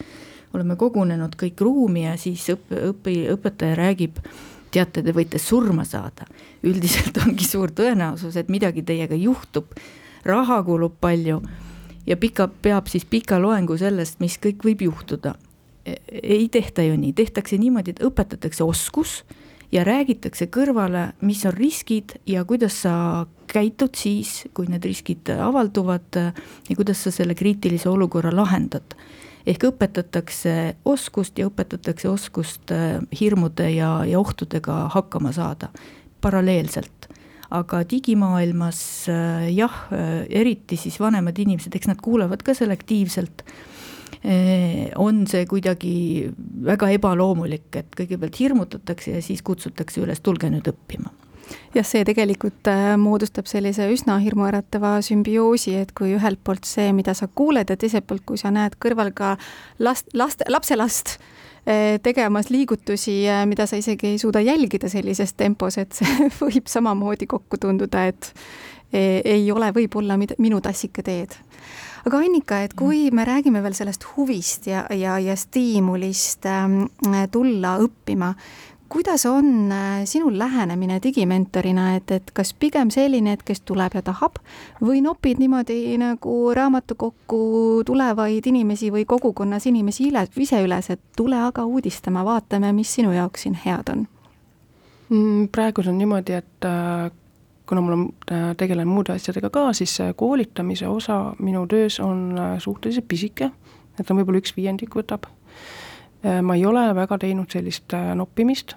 [0.53, 4.19] oleme kogunenud kõik ruumi ja siis õpp-, õpi-, õpetaja räägib
[4.73, 6.27] teate, te võite surma saada.
[6.63, 9.73] üldiselt ongi suur tõenäosus, et midagi teiega juhtub,
[10.25, 11.41] raha kulub palju
[12.07, 15.35] ja pika, peab siis pika loengu sellest, mis kõik võib juhtuda.
[15.85, 19.21] E-, ei tehta ju nii, tehtakse niimoodi, et õpetatakse oskus
[19.73, 26.19] ja räägitakse kõrvale, mis on riskid ja kuidas sa käitud siis, kui need riskid avalduvad
[26.19, 28.95] ja kuidas sa selle kriitilise olukorra lahendad.
[29.47, 30.53] Ehk õpetatakse
[30.87, 35.71] oskust ja õpetatakse oskust äh, hirmude ja, ja ohtudega hakkama saada
[36.23, 37.09] paralleelselt.
[37.53, 38.79] Aga digimaailmas
[39.11, 43.45] äh, jah, äh, eriti siis vanemad inimesed, eks nad kuulavad ka selektiivselt
[45.03, 46.29] on see kuidagi
[46.63, 51.11] väga ebaloomulik, et kõigepealt hirmutatakse ja siis kutsutakse üles, tulge nüüd õppima
[51.75, 57.15] jah, see tegelikult äh, moodustab sellise üsna hirmuäratava sümbioosi, et kui ühelt poolt see, mida
[57.17, 59.35] sa kuuled ja teiselt poolt, kui sa näed kõrval ka
[59.83, 61.15] last, last, lapselast
[61.67, 66.69] äh, tegemas liigutusi, äh, mida sa isegi ei suuda jälgida sellises tempos, et see võib
[66.71, 68.33] samamoodi kokku tunduda, et
[68.93, 71.31] ei ole võib-olla minu tassike teed.
[72.03, 77.77] Aga Annika, et kui me räägime veel sellest huvist ja, ja, ja stiimulist äh, tulla
[77.79, 78.33] õppima,
[78.89, 84.01] kuidas on äh, sinu lähenemine digimentorina, et, et kas pigem selline, et kes tuleb ja
[84.05, 84.37] tahab
[84.81, 87.39] või nopid niimoodi nagu raamatukokku
[87.85, 93.13] tulevaid inimesi või kogukonnas inimesi üle, ise üles, et tule aga uudistama, vaatame, mis sinu
[93.15, 94.07] jaoks siin head on?
[95.09, 97.11] Mm, praegu see on niimoodi, et äh,
[97.69, 103.07] kuna mul on, äh, tegelen muude asjadega ka, siis koolitamise osa minu töös on suhteliselt
[103.07, 103.51] pisike,
[103.99, 105.29] et ta võib-olla üks viiendik võtab.
[106.25, 108.75] Äh, ma ei ole väga teinud sellist noppimist,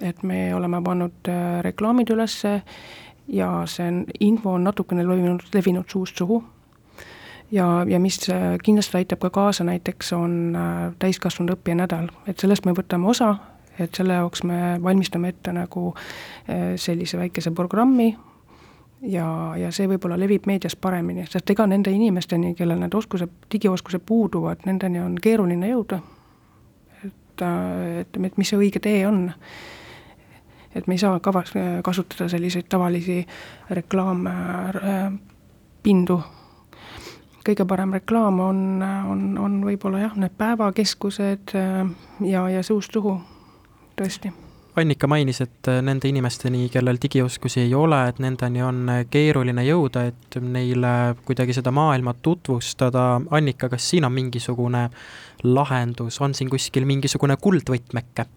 [0.00, 1.30] et me oleme pannud
[1.62, 2.62] reklaamid ülesse
[3.28, 6.42] ja see info on natukene levinud, levinud suust suhu.
[7.52, 8.18] Ja, ja mis
[8.64, 10.56] kindlasti aitab ka kaasa näiteks, on
[10.98, 13.34] täiskasvanud õppija nädal, et sellest me võtame osa,
[13.78, 15.92] et selle jaoks me valmistame ette nagu
[16.80, 18.08] sellise väikese programmi
[19.02, 19.26] ja,
[19.58, 24.66] ja see võib-olla levib meedias paremini, sest ega nende inimesteni, kellel need oskused, digioskused puuduvad,
[24.68, 26.00] nendeni on keeruline jõuda.
[27.42, 29.32] Et, et, et mis see õige tee on.
[30.74, 31.52] et me ei saa kavas
[31.84, 33.26] kasutada selliseid tavalisi
[33.70, 36.24] reklaampindu äh,,
[37.46, 41.82] kõige parem reklaam on, on, on võib-olla jah, need päevakeskused äh,
[42.28, 43.18] ja, ja suust suhu
[43.98, 44.32] tõesti.
[44.78, 50.06] Annika mainis, et äh, nende inimesteni, kellel digioskusi ei ole, et nendeni on keeruline jõuda,
[50.12, 50.94] et neile
[51.26, 53.20] kuidagi seda maailma tutvustada.
[53.30, 54.88] Annika, kas siin on mingisugune
[55.42, 58.28] lahendus, on siin kuskil mingisugune kuldvõtmeke?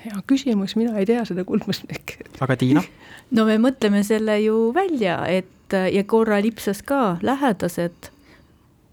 [0.00, 2.30] hea küsimus, mina ei tea seda kuldvõtmekki.
[2.40, 2.84] aga Tiina?
[3.36, 8.10] no me mõtleme selle ju välja, et ja korra lipsas ka lähedased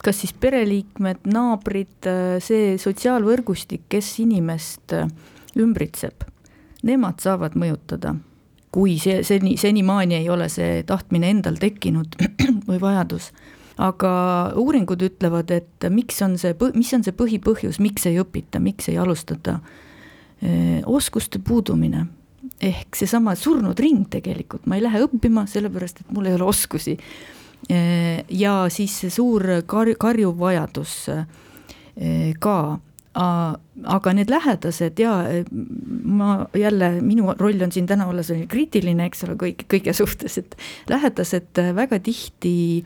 [0.03, 2.09] kas siis pereliikmed, naabrid,
[2.43, 4.93] see sotsiaalvõrgustik, kes inimest
[5.57, 6.27] ümbritseb,
[6.87, 8.15] nemad saavad mõjutada.
[8.77, 12.17] kui see seni, senimaani ei ole see tahtmine endal tekkinud
[12.69, 13.31] või vajadus.
[13.77, 14.11] Aga
[14.57, 18.97] uuringud ütlevad, et miks on see, mis on see põhipõhjus, miks ei õpita, miks ei
[18.97, 19.59] alustata.
[20.85, 22.05] oskuste puudumine
[22.61, 26.97] ehk seesama surnud ring tegelikult, ma ei lähe õppima, sellepärast et mul ei ole oskusi.
[28.29, 31.09] ja siis see suur kar-, karjuv vajadus
[32.39, 32.57] ka
[33.17, 35.13] aga need lähedased ja
[36.03, 40.37] ma jälle, minu roll on siin täna olla selline kriitiline, eks ole, kõik, kõige suhtes,
[40.37, 40.53] et
[40.89, 42.85] lähedased väga tihti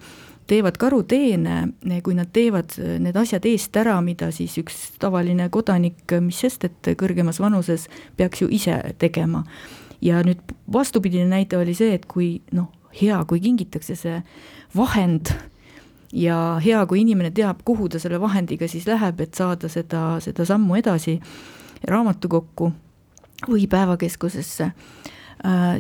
[0.52, 1.62] teevad karuteene,
[2.04, 6.92] kui nad teevad need asjad eest ära, mida siis üks tavaline kodanik, mis sest, et
[7.00, 7.88] kõrgemas vanuses
[8.20, 9.46] peaks ju ise tegema.
[10.02, 10.40] ja nüüd
[10.74, 14.16] vastupidine näide oli see, et kui noh, hea, kui kingitakse see
[14.76, 15.30] vahend
[16.12, 20.46] ja hea, kui inimene teab, kuhu ta selle vahendiga siis läheb, et saada seda, seda
[20.46, 21.20] sammu edasi
[21.88, 22.72] raamatukokku
[23.48, 24.72] või päevakeskusesse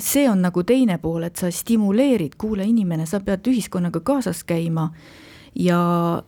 [0.02, 4.88] see on nagu teine pool, et sa stimuleerid, kuule inimene, sa pead ühiskonnaga kaasas käima
[5.54, 5.82] ja,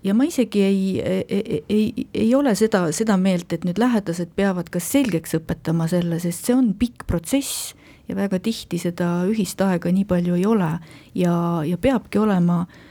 [0.04, 4.69] ja ma isegi ei, ei, ei, ei ole seda, seda meelt, et nüüd lähedased peavad
[4.69, 7.74] ka selgeks õpetama selle, sest see on pikk protsess
[8.10, 10.72] ja väga tihti seda ühist aega nii palju ei ole
[11.17, 12.82] ja, ja peabki olema äh,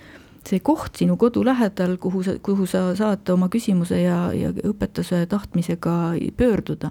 [0.48, 5.24] see koht sinu kodu lähedal, kuhu sa, kuhu sa saad oma küsimuse ja, ja õpetuse
[5.30, 6.90] tahtmisega pöörduda.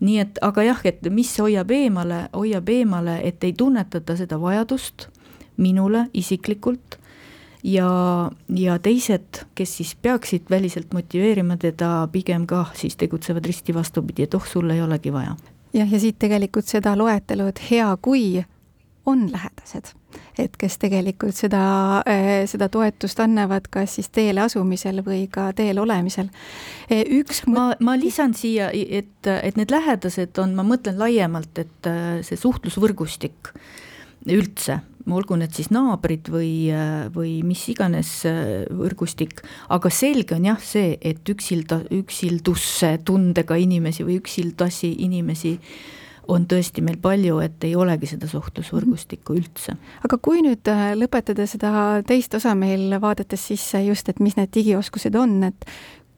[0.00, 5.08] Nii et, aga jah, et mis hoiab eemale, hoiab eemale, et ei tunnetata seda vajadust
[5.58, 6.98] minule isiklikult
[7.66, 7.90] ja,
[8.54, 14.34] ja teised, kes siis peaksid väliselt motiveerima teda, pigem kah siis tegutsevad risti vastupidi, et
[14.38, 15.36] oh, sul ei olegi vaja.
[15.74, 18.44] jah, ja siit tegelikult seda loetelu, et hea, kui
[19.06, 19.94] on lähedased
[20.38, 25.80] et kes tegelikult seda, eh, seda toetust annavad, kas siis teele asumisel või ka teel
[25.82, 26.30] olemisel.
[26.88, 31.90] Eh, üks ma, ma lisan siia, et, et need lähedased on, ma mõtlen laiemalt, et
[31.90, 33.52] eh, see suhtlusvõrgustik
[34.28, 36.68] üldse, olgu need siis naabrid või,
[37.14, 38.10] või mis iganes
[38.76, 39.40] võrgustik,
[39.72, 45.54] aga selge on jah see, et üksilda, üksildusse tundega inimesi või üksildasi inimesi
[46.28, 49.76] on tõesti meil palju, et ei olegi seda suhtlusvõrgustikku üldse.
[50.04, 51.70] aga kui nüüd äh, lõpetada seda
[52.06, 55.68] teist osa meil vaadates sisse just, et mis need digioskused on, et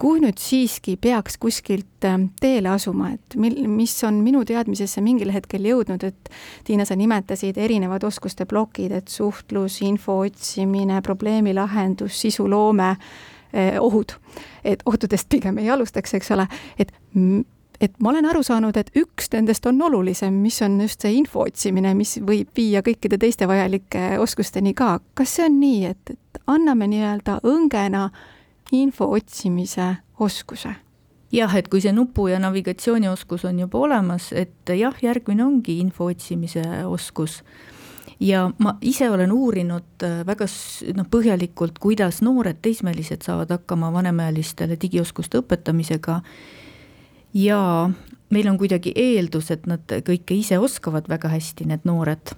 [0.00, 5.30] kui nüüd siiski peaks kuskilt äh, teele asuma, et mil, mis on minu teadmisesse mingil
[5.34, 6.32] hetkel jõudnud, et
[6.66, 12.96] Tiina, sa nimetasid erinevad oskuste plokid, et suhtlus, info otsimine, probleemi lahendus, sisuloome,
[13.54, 14.18] äh, ohud.
[14.64, 16.92] et ohtudest pigem ei alustaks, eks ole, et
[17.80, 21.46] et ma olen aru saanud, et üks nendest on olulisem, mis on just see info
[21.46, 24.98] otsimine, mis võib viia kõikide teiste vajalike oskusteni ka.
[25.14, 28.10] kas see on nii, et, et anname nii-öelda õngena
[28.76, 30.76] info otsimise oskuse?
[31.32, 36.10] jah, et kui see nupu- ja navigatsioonioskus on juba olemas, et jah, järgmine ongi info
[36.10, 37.40] otsimise oskus
[38.20, 40.46] ja ma ise olen uurinud äh, väga
[40.96, 46.20] noh, põhjalikult, kuidas noored teismelised saavad hakkama vanemaealistele digioskuste õpetamisega
[47.34, 47.90] ja
[48.30, 52.36] meil on kuidagi eeldus, et nad kõike ise oskavad väga hästi, need noored.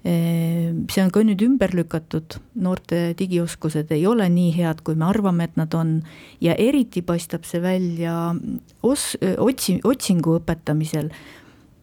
[0.00, 5.44] see on ka nüüd ümber lükatud, noorte digioskused ei ole nii head, kui me arvame,
[5.44, 5.98] et nad on
[6.40, 8.32] ja eriti paistab see välja
[8.80, 11.12] os-, otsi-, otsingu õpetamisel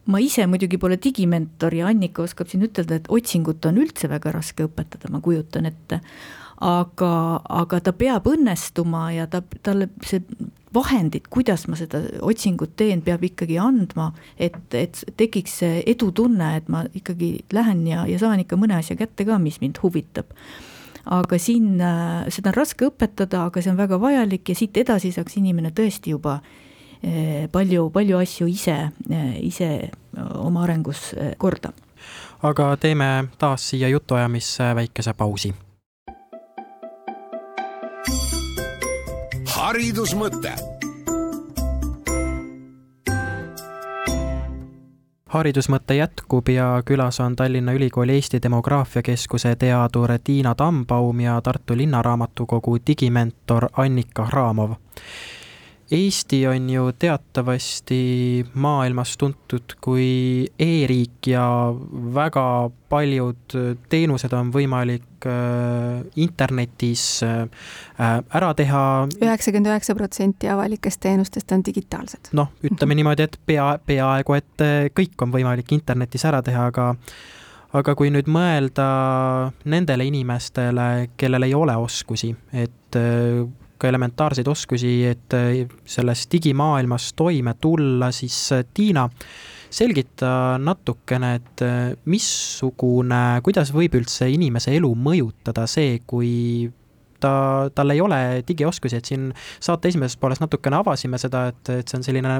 [0.07, 4.31] ma ise muidugi pole digimentor ja Annika oskab siin ütelda, et otsingut on üldse väga
[4.33, 6.01] raske õpetada, ma kujutan ette.
[6.57, 7.11] aga,
[7.53, 10.23] aga ta peab õnnestuma ja ta, talle see
[10.73, 16.69] vahendid, kuidas ma seda otsingut teen, peab ikkagi andma, et, et tekiks see edutunne, et
[16.71, 20.33] ma ikkagi lähen ja, ja saan ikka mõne asja kätte ka, mis mind huvitab.
[21.07, 25.13] aga siin, äh, seda on raske õpetada, aga see on väga vajalik ja siit edasi
[25.15, 28.79] saaks inimene tõesti juba äh, palju, palju asju ise,
[29.11, 31.71] äh, ise oma arengus korda.
[32.43, 35.53] aga teeme taas siia jutuajamisse väikese pausi
[39.67, 40.51] haridusmõte.
[45.27, 52.77] haridusmõte jätkub ja külas on Tallinna Ülikooli Eesti Demograafiakeskuse teadur Tiina Tambaum ja Tartu Linnaraamatukogu
[52.87, 54.71] digimentor Annika Hramov
[55.91, 61.45] Eesti on ju teatavasti maailmas tuntud kui e-riik ja
[62.15, 62.43] väga
[62.89, 63.55] paljud
[63.89, 67.45] teenused on võimalik äh, internetis äh,
[68.35, 68.81] ära teha.
[69.21, 72.33] üheksakümmend üheksa protsenti avalikest teenustest on digitaalsed.
[72.35, 72.97] noh, ütleme mhm.
[73.01, 76.89] niimoodi, et pea, peaaegu et äh, kõik on võimalik internetis ära teha, aga
[77.77, 78.89] aga kui nüüd mõelda
[79.71, 82.99] nendele inimestele, kellel ei ole oskusi, et
[83.77, 89.07] ka elementaarseid oskusi, et äh, selles digimaailmas toime tulla, siis äh, Tiina,
[89.69, 96.69] selgita natukene, et äh, missugune, kuidas võib üldse inimese elu mõjutada see, kui
[97.19, 97.31] ta,
[97.75, 101.99] tal ei ole digioskusi, et siin saate esimeses pooles natukene avasime seda, et, et see
[101.99, 102.37] on selline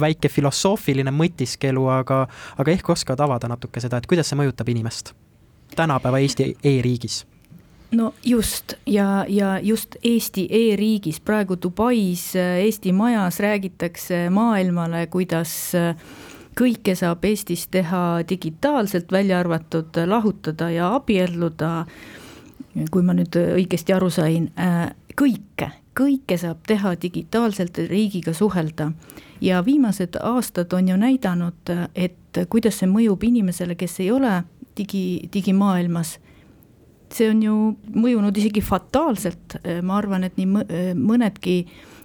[0.00, 2.24] väike filosoofiline mõtiskelu, aga,
[2.58, 5.14] aga ehk oskad avada natuke seda, et kuidas see mõjutab inimest
[5.74, 7.24] tänapäeva Eesti e-riigis
[7.94, 15.74] no just ja, ja just Eesti e-riigis, praegu Dubais, Eesti majas räägitakse maailmale, kuidas
[16.58, 21.86] kõike saab Eestis teha digitaalselt, välja arvatud lahutada ja abielluda.
[22.90, 24.48] kui ma nüüd õigesti aru sain,
[25.14, 28.92] kõike, kõike saab teha digitaalselt, riigiga suhelda.
[29.40, 34.42] ja viimased aastad on ju näidanud, et kuidas see mõjub inimesele, kes ei ole
[34.76, 36.18] digi, digimaailmas
[37.14, 37.56] see on ju
[37.94, 41.58] mõjunud isegi fataalselt, ma arvan, et nii mõnedki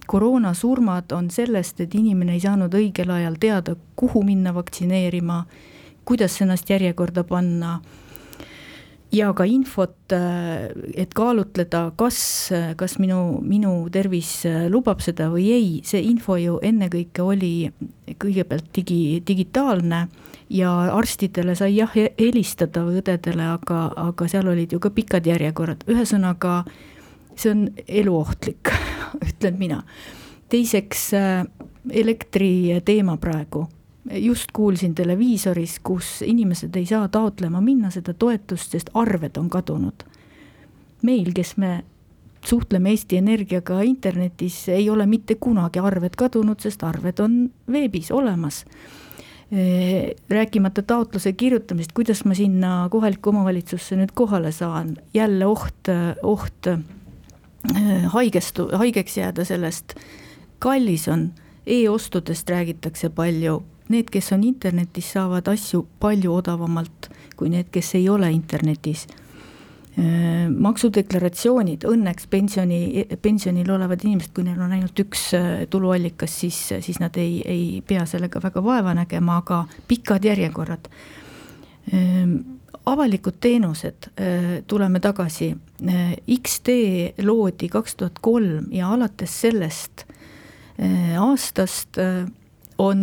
[0.10, 5.44] koroonasurmad on sellest, et inimene ei saanud õigel ajal teada, kuhu minna vaktsineerima,
[6.06, 7.80] kuidas ennast järjekorda panna
[9.12, 12.20] ja ka infot, et kaalutleda, kas,
[12.78, 17.54] kas minu, minu tervis lubab seda või ei, see info ju ennekõike oli
[18.22, 20.04] kõigepealt digi, digitaalne
[20.54, 25.86] ja arstidele sai jah helistada või õdedele, aga, aga seal olid ju ka pikad järjekorrad,
[25.90, 26.64] ühesõnaga
[27.40, 28.74] see on eluohtlik
[29.30, 29.84] ütlen mina.
[30.50, 31.12] teiseks
[31.90, 33.68] elektri teema praegu
[34.12, 40.04] just kuulsin televiisoris, kus inimesed ei saa taotlema minna seda toetust, sest arved on kadunud.
[41.02, 41.84] meil, kes me
[42.46, 48.66] suhtleme Eesti Energiaga internetis, ei ole mitte kunagi arved kadunud, sest arved on veebis olemas.
[50.30, 55.90] rääkimata taotluse kirjutamisest, kuidas ma sinna kohalikku omavalitsusse nüüd kohale saan, jälle oht,
[56.24, 56.68] oht
[58.14, 59.96] haigestu, haigeks jääda sellest,
[60.60, 61.32] kallis on
[61.66, 68.10] e-ostudest räägitakse palju need, kes on internetis, saavad asju palju odavamalt kui need, kes ei
[68.10, 69.08] ole internetis
[70.00, 76.60] Äh, maksudeklaratsioonid, õnneks pensioni, pensionil olevad inimesed, kui neil on ainult üks äh, tuluallikas, siis,
[76.86, 80.88] siis nad ei, ei pea sellega väga vaeva nägema, aga pikad järjekorrad.
[81.92, 82.36] Ähm,
[82.88, 85.50] avalikud teenused, äh, tuleme tagasi,
[86.38, 90.06] X-tee loodi kaks tuhat kolm ja alates sellest
[91.20, 91.98] aastast
[92.78, 93.02] on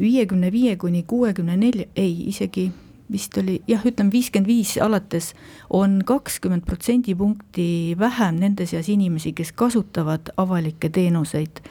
[0.00, 2.70] viiekümne viie kuni kuuekümne nelja, ei, isegi
[3.12, 5.32] vist oli jah, ütleme viiskümmend viis alates
[5.70, 11.62] on kakskümmend protsendipunkti vähem nende seas inimesi, kes kasutavad avalikke teenuseid.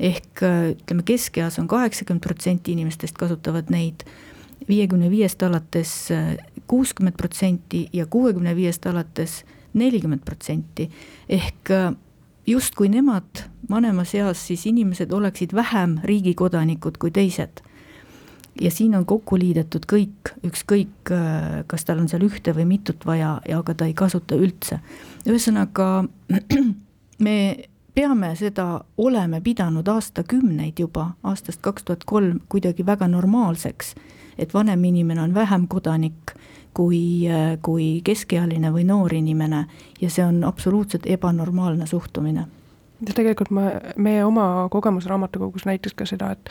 [0.00, 4.04] ehk ütleme, keskeas on kaheksakümmend protsenti inimestest kasutavad neid,
[4.68, 6.08] viiekümne viiest alates
[6.66, 9.44] kuuskümmend protsenti ja kuuekümne viiest alates
[9.74, 10.90] nelikümmend protsenti.
[11.28, 11.70] ehk
[12.46, 17.62] justkui nemad vanemas eas siis inimesed oleksid vähem riigi kodanikud kui teised
[18.60, 23.06] ja siin on kokku liidetud kõik, ükskõik, äh, kas tal on seal ühte või mitut
[23.06, 24.80] vaja ja aga ta ei kasuta üldse.
[25.26, 26.04] ühesõnaga
[27.26, 27.36] me
[27.94, 33.94] peame seda, oleme pidanud aastakümneid juba, aastast kaks tuhat kolm kuidagi väga normaalseks,
[34.38, 36.36] et vanem inimene on vähem kodanik
[36.76, 39.64] kui, äh, kui keskealine või noor inimene
[40.00, 42.46] ja see on absoluutselt ebanormaalne suhtumine.
[43.06, 46.50] ja tegelikult ma, meie oma kogemusraamatukogus näitas ka seda, et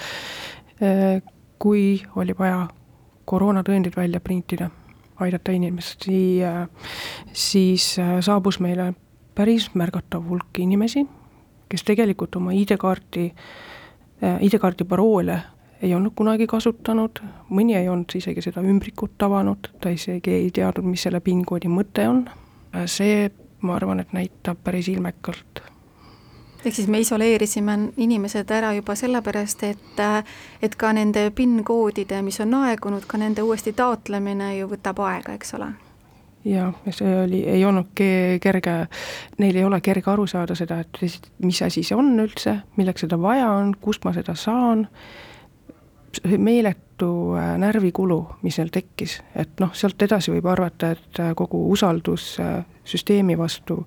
[0.82, 1.21] äh,
[1.59, 2.67] kui oli vaja
[3.26, 4.69] koroonatõendid välja printida,
[5.19, 6.05] aidata inimest,
[7.34, 8.93] siis äh, saabus meile
[9.36, 11.05] päris märgatav hulk inimesi,
[11.69, 13.26] kes tegelikult oma ID-kaarti,
[14.23, 15.41] äh, ID-kaardi paroole
[15.82, 17.19] ei olnud kunagi kasutanud,
[17.49, 22.07] mõni ei olnud isegi seda ümbrikut avanud, ta isegi ei teadnud, mis selle PIN-koodi mõte
[22.09, 22.26] on.
[22.91, 23.30] See,
[23.61, 25.63] ma arvan, et näitab päris ilmekalt.
[26.65, 29.99] Ehk siis me isoleerisime inimesed ära juba sellepärast, et
[30.61, 35.53] et ka nende PIN-koodide, mis on aegunud, ka nende uuesti taotlemine ju võtab aega, eks
[35.59, 35.69] ole?
[36.45, 37.88] Jah, see oli, ei olnud
[38.41, 38.73] kerge,
[39.41, 40.99] neil ei ole kerge aru saada seda, et
[41.41, 44.88] mis asi see on üldse, milleks seda vaja on, kust ma seda saan,
[46.38, 51.66] meeletu äh, närvikulu, mis neil tekkis, et noh, sealt edasi võib arvata, et äh, kogu
[51.72, 53.82] usaldus äh, süsteemi vastu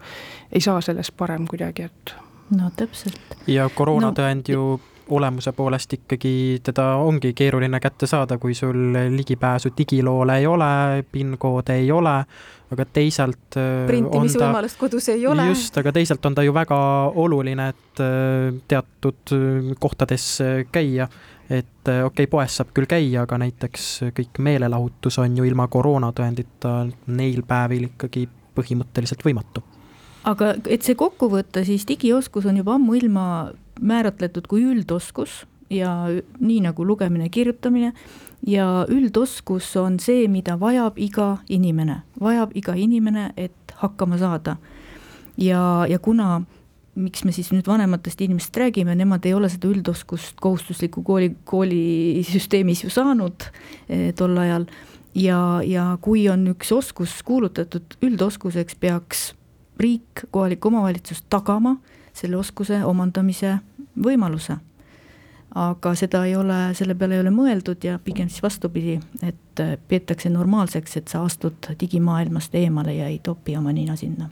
[0.53, 2.14] ei saa sellest parem kuidagi, et
[2.59, 3.41] no täpselt.
[3.47, 9.72] ja koroonatõend no, ju olemuse poolest ikkagi teda ongi keeruline kätte saada, kui sul ligipääsu
[9.79, 10.68] digiloole ei ole,
[11.12, 12.12] PIN-koode ei ole,
[12.72, 13.57] aga teisalt
[13.89, 15.47] printimisvõimalust kodus ei ole.
[15.49, 16.79] just, aga teisalt on ta ju väga
[17.24, 18.05] oluline, et
[18.68, 19.35] teatud
[19.81, 20.29] kohtades
[20.72, 21.09] käia.
[21.49, 26.74] Et okei okay,, poes saab küll käia, aga näiteks kõik meelelahutus on ju ilma koroonatõendita
[27.07, 28.26] neil päevil ikkagi
[28.59, 29.64] põhimõtteliselt võimatu.
[30.28, 33.24] Aga et see kokku võtta, siis digioskus on juba ammuilma
[33.80, 35.92] määratletud kui üldoskus ja
[36.40, 37.92] nii nagu lugemine, kirjutamine.
[38.46, 44.57] Ja üldoskus on see, mida vajab iga inimene, vajab iga inimene, et hakkama saada.
[45.38, 46.42] ja, ja kuna
[46.99, 52.84] miks me siis nüüd vanematest inimestest räägime, nemad ei ole seda üldoskust kohustusliku kooli, koolisüsteemis
[52.84, 53.49] ju saanud
[53.88, 54.66] eh, tol ajal
[55.14, 59.28] ja, ja kui on üks oskus kuulutatud üldoskuseks, peaks
[59.80, 61.76] riik, kohalik omavalitsus tagama
[62.16, 63.59] selle oskuse omandamise
[63.99, 64.59] võimaluse.
[65.59, 69.80] aga seda ei ole, selle peale ei ole mõeldud ja pigem siis vastupidi, et et
[69.88, 74.28] peetakse normaalseks, et sa astud digimaailmast eemale ja ei topi oma nina sinna.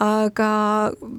[0.00, 0.50] aga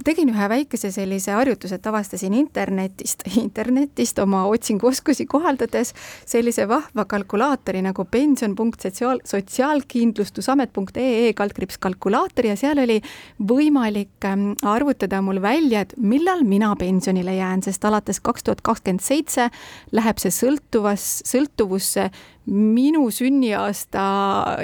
[0.05, 5.93] tegin ühe väikese sellise harjutuse, et avastasin internetist, internetist oma otsinguoskusi kohaldades
[6.25, 13.01] sellise vahva kalkulaatori nagu pension.sotsiaal, sotsiaalkindlustusamet.ee kaldkriips kalkulaator ja seal oli
[13.47, 19.03] võimalik ähm, arvutada mul välja, et millal mina pensionile jään, sest alates kaks tuhat kakskümmend
[19.03, 19.49] seitse
[19.95, 22.09] läheb see sõltuvas, sõltuvusse
[22.51, 23.05] minu
[23.51, 24.01] sünniaasta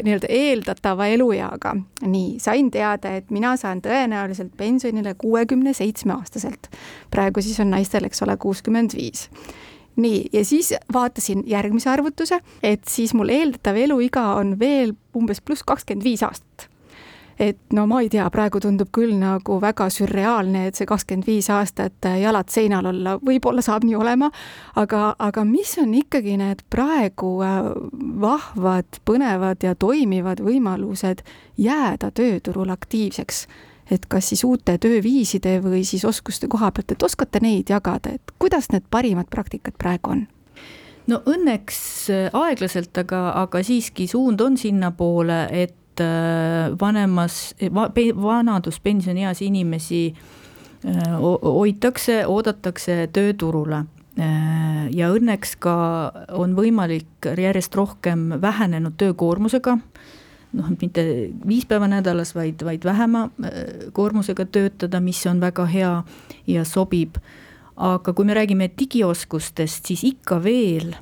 [0.04, 1.76] nii-öelda eeldatava elueaga.
[2.06, 6.70] nii, sain teada, et mina saan tõenäoliselt pensionile kuuekümne seitsme aastaselt.
[7.12, 9.30] praegu siis on naistel, eks ole, kuuskümmend viis
[9.98, 15.64] nii, ja siis vaatasin järgmise arvutuse, et siis mul eeldatav eluiga on veel umbes pluss
[15.64, 16.70] kakskümmend viis aastat
[17.40, 21.50] et no ma ei tea, praegu tundub küll nagu väga sürreaalne, et see kakskümmend viis
[21.54, 24.32] aastat jalad seinal olla, võib-olla saab nii olema,
[24.76, 27.72] aga, aga mis on ikkagi need praegu äh,
[28.22, 31.26] vahvad, põnevad ja toimivad võimalused
[31.58, 33.48] jääda tööturul aktiivseks?
[33.88, 38.34] et kas siis uute tööviiside või siis oskuste koha pealt, et oskate neid jagada, et
[38.36, 40.26] kuidas need parimad praktikad praegu on?
[41.08, 41.80] no õnneks
[42.12, 47.90] äh, aeglaselt, aga, aga siiski suund on sinnapoole, et et äh, vanemas va,,
[48.22, 50.14] vanaduspensionieas inimesi
[50.86, 53.86] äh, hoitakse, oodatakse tööturule
[54.18, 55.74] ja õnneks ka
[56.34, 59.76] on võimalik järjest rohkem vähenenud töökoormusega,
[60.58, 61.04] noh, mitte
[61.46, 63.28] viis päeva nädalas, vaid, vaid vähema
[63.94, 65.92] koormusega töötada, mis on väga hea
[66.50, 67.22] ja sobib.
[67.78, 70.96] aga kui me räägime digioskustest, siis ikka veel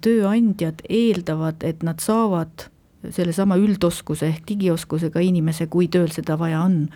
[0.00, 2.72] tööandjad eeldavad, et nad saavad
[3.10, 6.86] sellesama üldoskuse ehk digioskusega inimese, kui tööl seda vaja on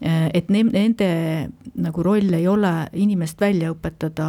[0.00, 1.08] Äh, et ne-, nende
[1.80, 4.28] nagu roll ei ole inimest välja õpetada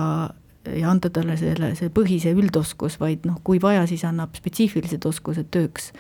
[0.68, 5.52] ja anda talle selle, see põhise üldoskus, vaid noh, kui vaja, siis annab spetsiifilised oskused
[5.52, 5.92] tööks.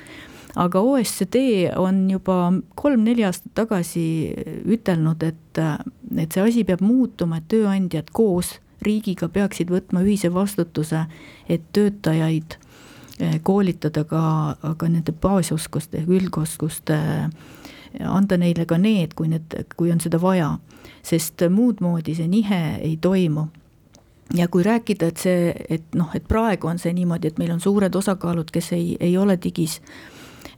[0.55, 1.37] aga OSCD
[1.77, 4.05] on juba kolm-neli aastat tagasi
[4.65, 5.59] ütelnud, et,
[6.17, 11.05] et see asi peab muutuma, et tööandjad koos riigiga peaksid võtma ühise vastutuse,
[11.49, 12.57] et töötajaid
[13.43, 14.23] koolitada ka,
[14.77, 17.29] ka nende baasoskuste, üldoskuste äh,
[18.05, 20.57] anda neile ka need, kui need, kui on seda vaja,
[21.05, 23.47] sest muud moodi see nihe ei toimu.
[24.35, 27.61] Ja kui rääkida, et see, et noh, et praegu on see niimoodi, et meil on
[27.63, 29.77] suured osakaalud, kes ei, ei ole digis,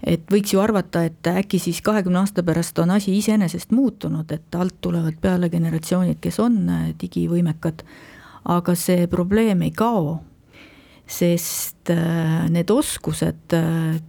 [0.02, 4.58] et võiks ju arvata, et äkki siis kahekümne aasta pärast on asi iseenesest muutunud, et
[4.58, 7.86] alt tulevad peale generatsioonid, kes on äh, digivõimekad,
[8.50, 10.18] aga see probleem ei kao,
[11.10, 14.00] sest äh, need oskused äh,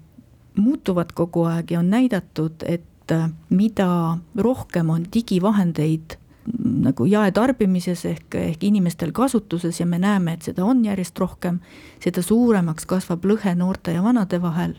[0.61, 6.19] muutuvad kogu aeg ja on näidatud, et äh, mida rohkem on digivahendeid
[6.61, 11.61] nagu jaetarbimises ehk, ehk inimestel kasutuses ja me näeme, et seda on järjest rohkem,
[12.03, 14.75] seda suuremaks kasvab lõhe noorte ja vanade vahel.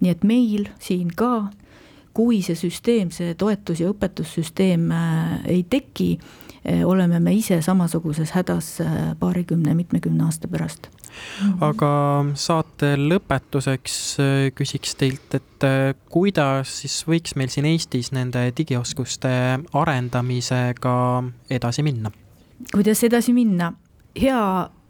[0.00, 1.50] nii et meil siin ka,
[2.16, 4.86] kui see süsteem, see toetus- ja õpetussüsteem
[5.44, 6.18] ei teki,
[6.88, 8.78] oleme me ise samasuguses hädas
[9.20, 10.88] paarikümne, mitmekümne aasta pärast.
[11.64, 11.90] Aga
[12.38, 19.32] saate lõpetuseks äh, küsiks teilt, et äh, kuidas siis võiks meil siin Eestis nende digioskuste
[19.72, 20.96] arendamisega
[21.50, 22.12] edasi minna?
[22.72, 23.72] kuidas edasi minna?
[24.18, 24.40] hea,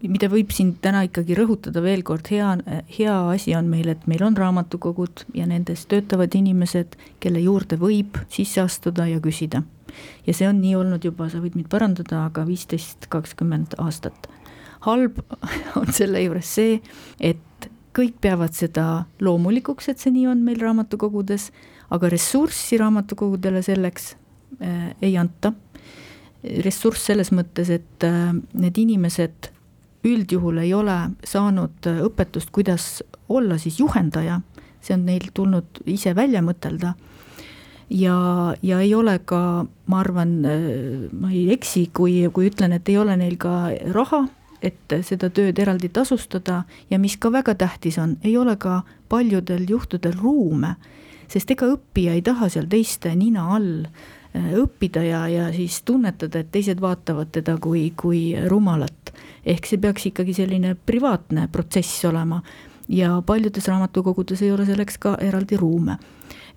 [0.08, 2.54] mida võib siin täna ikkagi rõhutada veel kord, hea,
[2.96, 8.18] hea asi on meil, et meil on raamatukogud ja nendes töötavad inimesed, kelle juurde võib
[8.32, 9.62] sisse astuda ja küsida.
[10.26, 14.30] ja see on nii olnud juba, sa võid mind parandada, aga viisteist, kakskümmend aastat
[14.86, 15.20] halb
[15.80, 16.80] on selle juures see,
[17.20, 21.50] et kõik peavad seda loomulikuks, et see nii on meil raamatukogudes,
[21.90, 24.14] aga ressurssi raamatukogudele selleks
[24.62, 25.52] äh, ei anta.
[26.64, 29.50] ressurss selles mõttes, et äh, need inimesed
[30.06, 34.40] üldjuhul ei ole saanud äh, õpetust, kuidas olla siis juhendaja,
[34.80, 36.94] see on neil tulnud ise välja mõtelda
[37.90, 42.88] ja, ja ei ole ka, ma arvan, äh, ma ei eksi, kui, kui ütlen, et
[42.88, 44.24] ei ole neil ka raha
[44.62, 49.66] et seda tööd eraldi tasustada ja mis ka väga tähtis on, ei ole ka paljudel
[49.68, 50.74] juhtudel ruume,
[51.28, 56.42] sest ega õppija ei taha seal teiste nina all äh, õppida ja, ja siis tunnetada,
[56.42, 59.12] et teised vaatavad teda kui, kui rumalat.
[59.46, 62.42] ehk see peaks ikkagi selline privaatne protsess olema
[62.90, 65.96] ja paljudes raamatukogudes ei ole selleks ka eraldi ruume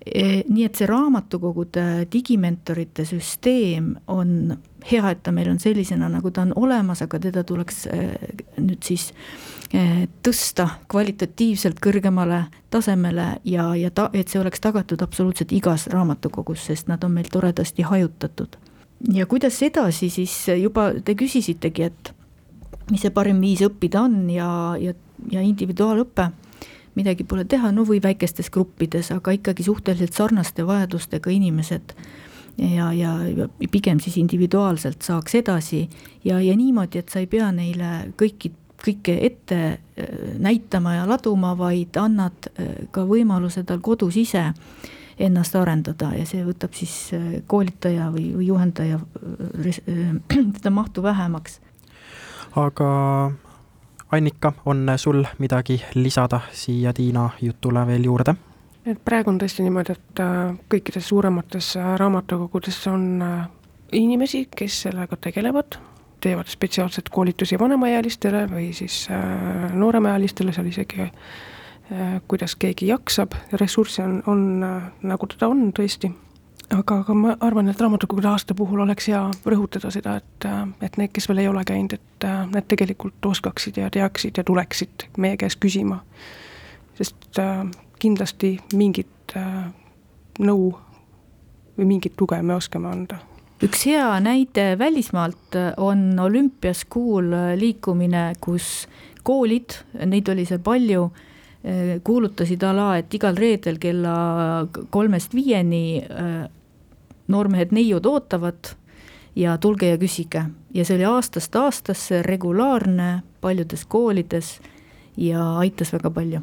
[0.04, 4.52] E, nii et see raamatukogude digimentorite süsteem on
[4.84, 8.02] hea, et ta meil on sellisena, nagu ta on olemas, aga teda tuleks e,
[8.58, 9.06] nüüd siis
[9.72, 12.42] e, tõsta kvalitatiivselt kõrgemale
[12.74, 17.32] tasemele ja, ja ta, et see oleks tagatud absoluutselt igas raamatukogus, sest nad on meil
[17.32, 18.60] toredasti hajutatud.
[19.12, 22.12] ja kuidas edasi, siis juba te küsisitegi, et
[22.90, 24.48] mis see parim viis õppida on ja,
[24.80, 24.94] ja,
[25.32, 26.30] ja individuaalõpe.
[26.94, 31.94] Midagi pole teha, no või väikestes gruppides, aga ikkagi suhteliselt sarnaste vajadustega inimesed.
[32.54, 35.88] Ja, ja, ja pigem siis individuaalselt saaks edasi.
[36.24, 38.52] Ja, ja niimoodi, et sa ei pea neile kõiki,
[38.84, 44.52] kõike ette äh, näitama ja laduma, vaid annad äh, ka võimaluse tal kodus ise
[45.18, 46.12] ennast arendada.
[46.14, 49.00] Ja see võtab siis äh, koolitaja või, või juhendaja
[50.60, 51.58] seda mahtu vähemaks.
[52.56, 53.32] Aga
[54.12, 58.34] Annika, on sul midagi lisada siia Tiina jutule veel juurde?
[58.86, 63.46] et praegu on tõesti niimoodi, et äh, kõikides suuremates äh, raamatukogudes on äh,
[63.96, 65.78] inimesi, kes sellega tegelevad,
[66.24, 69.06] teevad spetsiaalselt koolitusi vanemaealistele või siis
[69.76, 71.04] nooremaealistele, seal isegi
[72.28, 74.44] kuidas keegi jaksab, ressursse on, on
[75.04, 76.08] nagu teda on tõesti
[76.78, 80.48] aga, aga ma arvan, et raamatukogude aasta puhul oleks hea rõhutada seda, et,
[80.82, 85.08] et need, kes veel ei ole käinud, et need tegelikult oskaksid ja teaksid ja tuleksid
[85.18, 86.02] meie käest küsima.
[86.94, 87.64] sest äh,
[87.98, 89.70] kindlasti mingit äh,
[90.38, 90.74] nõu
[91.78, 93.18] või mingit tuge me oskame anda
[93.64, 98.88] üks hea näide välismaalt on olümpiaskuul liikumine, kus
[99.24, 101.06] koolid, neid oli seal palju,
[102.04, 104.16] kuulutasid a la, et igal reedel kella
[104.92, 106.02] kolmest viieni
[107.28, 108.74] noormehed neiud ootavad
[109.36, 110.44] ja tulge ja küsige.
[110.74, 114.60] ja see oli aastast aastasse regulaarne paljudes koolides
[115.16, 116.40] ja aitas väga palju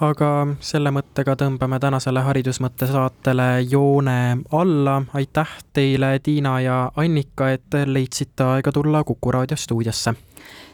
[0.00, 0.30] aga
[0.60, 5.02] selle mõttega tõmbame tänasele Haridusmõtte saatele joone alla.
[5.14, 10.14] aitäh teile, Tiina ja Annika, et leidsite aega tulla Kuku raadio stuudiosse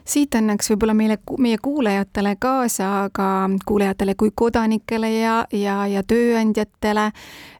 [0.04, 7.10] siit annaks võib-olla meile, meie kuulajatele kaasa, ka kuulajatele kui kodanikele ja, ja, ja tööandjatele,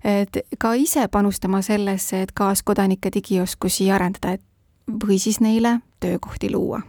[0.05, 6.81] et ka ise panustama sellesse, et kaaskodanike digioskusi arendada, et või siis neile töökohti luua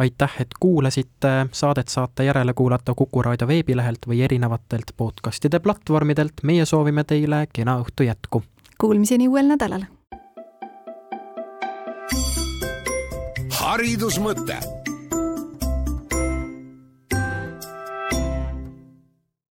[0.00, 6.64] aitäh, et kuulasite, saadet saate järele kuulata Kuku raadio veebilehelt või erinevatelt podcastide platvormidelt, meie
[6.64, 8.42] soovime teile kena õhtu jätku!
[8.80, 9.84] Kuulmiseni uuel nädalal!
[13.60, 14.79] haridusmõte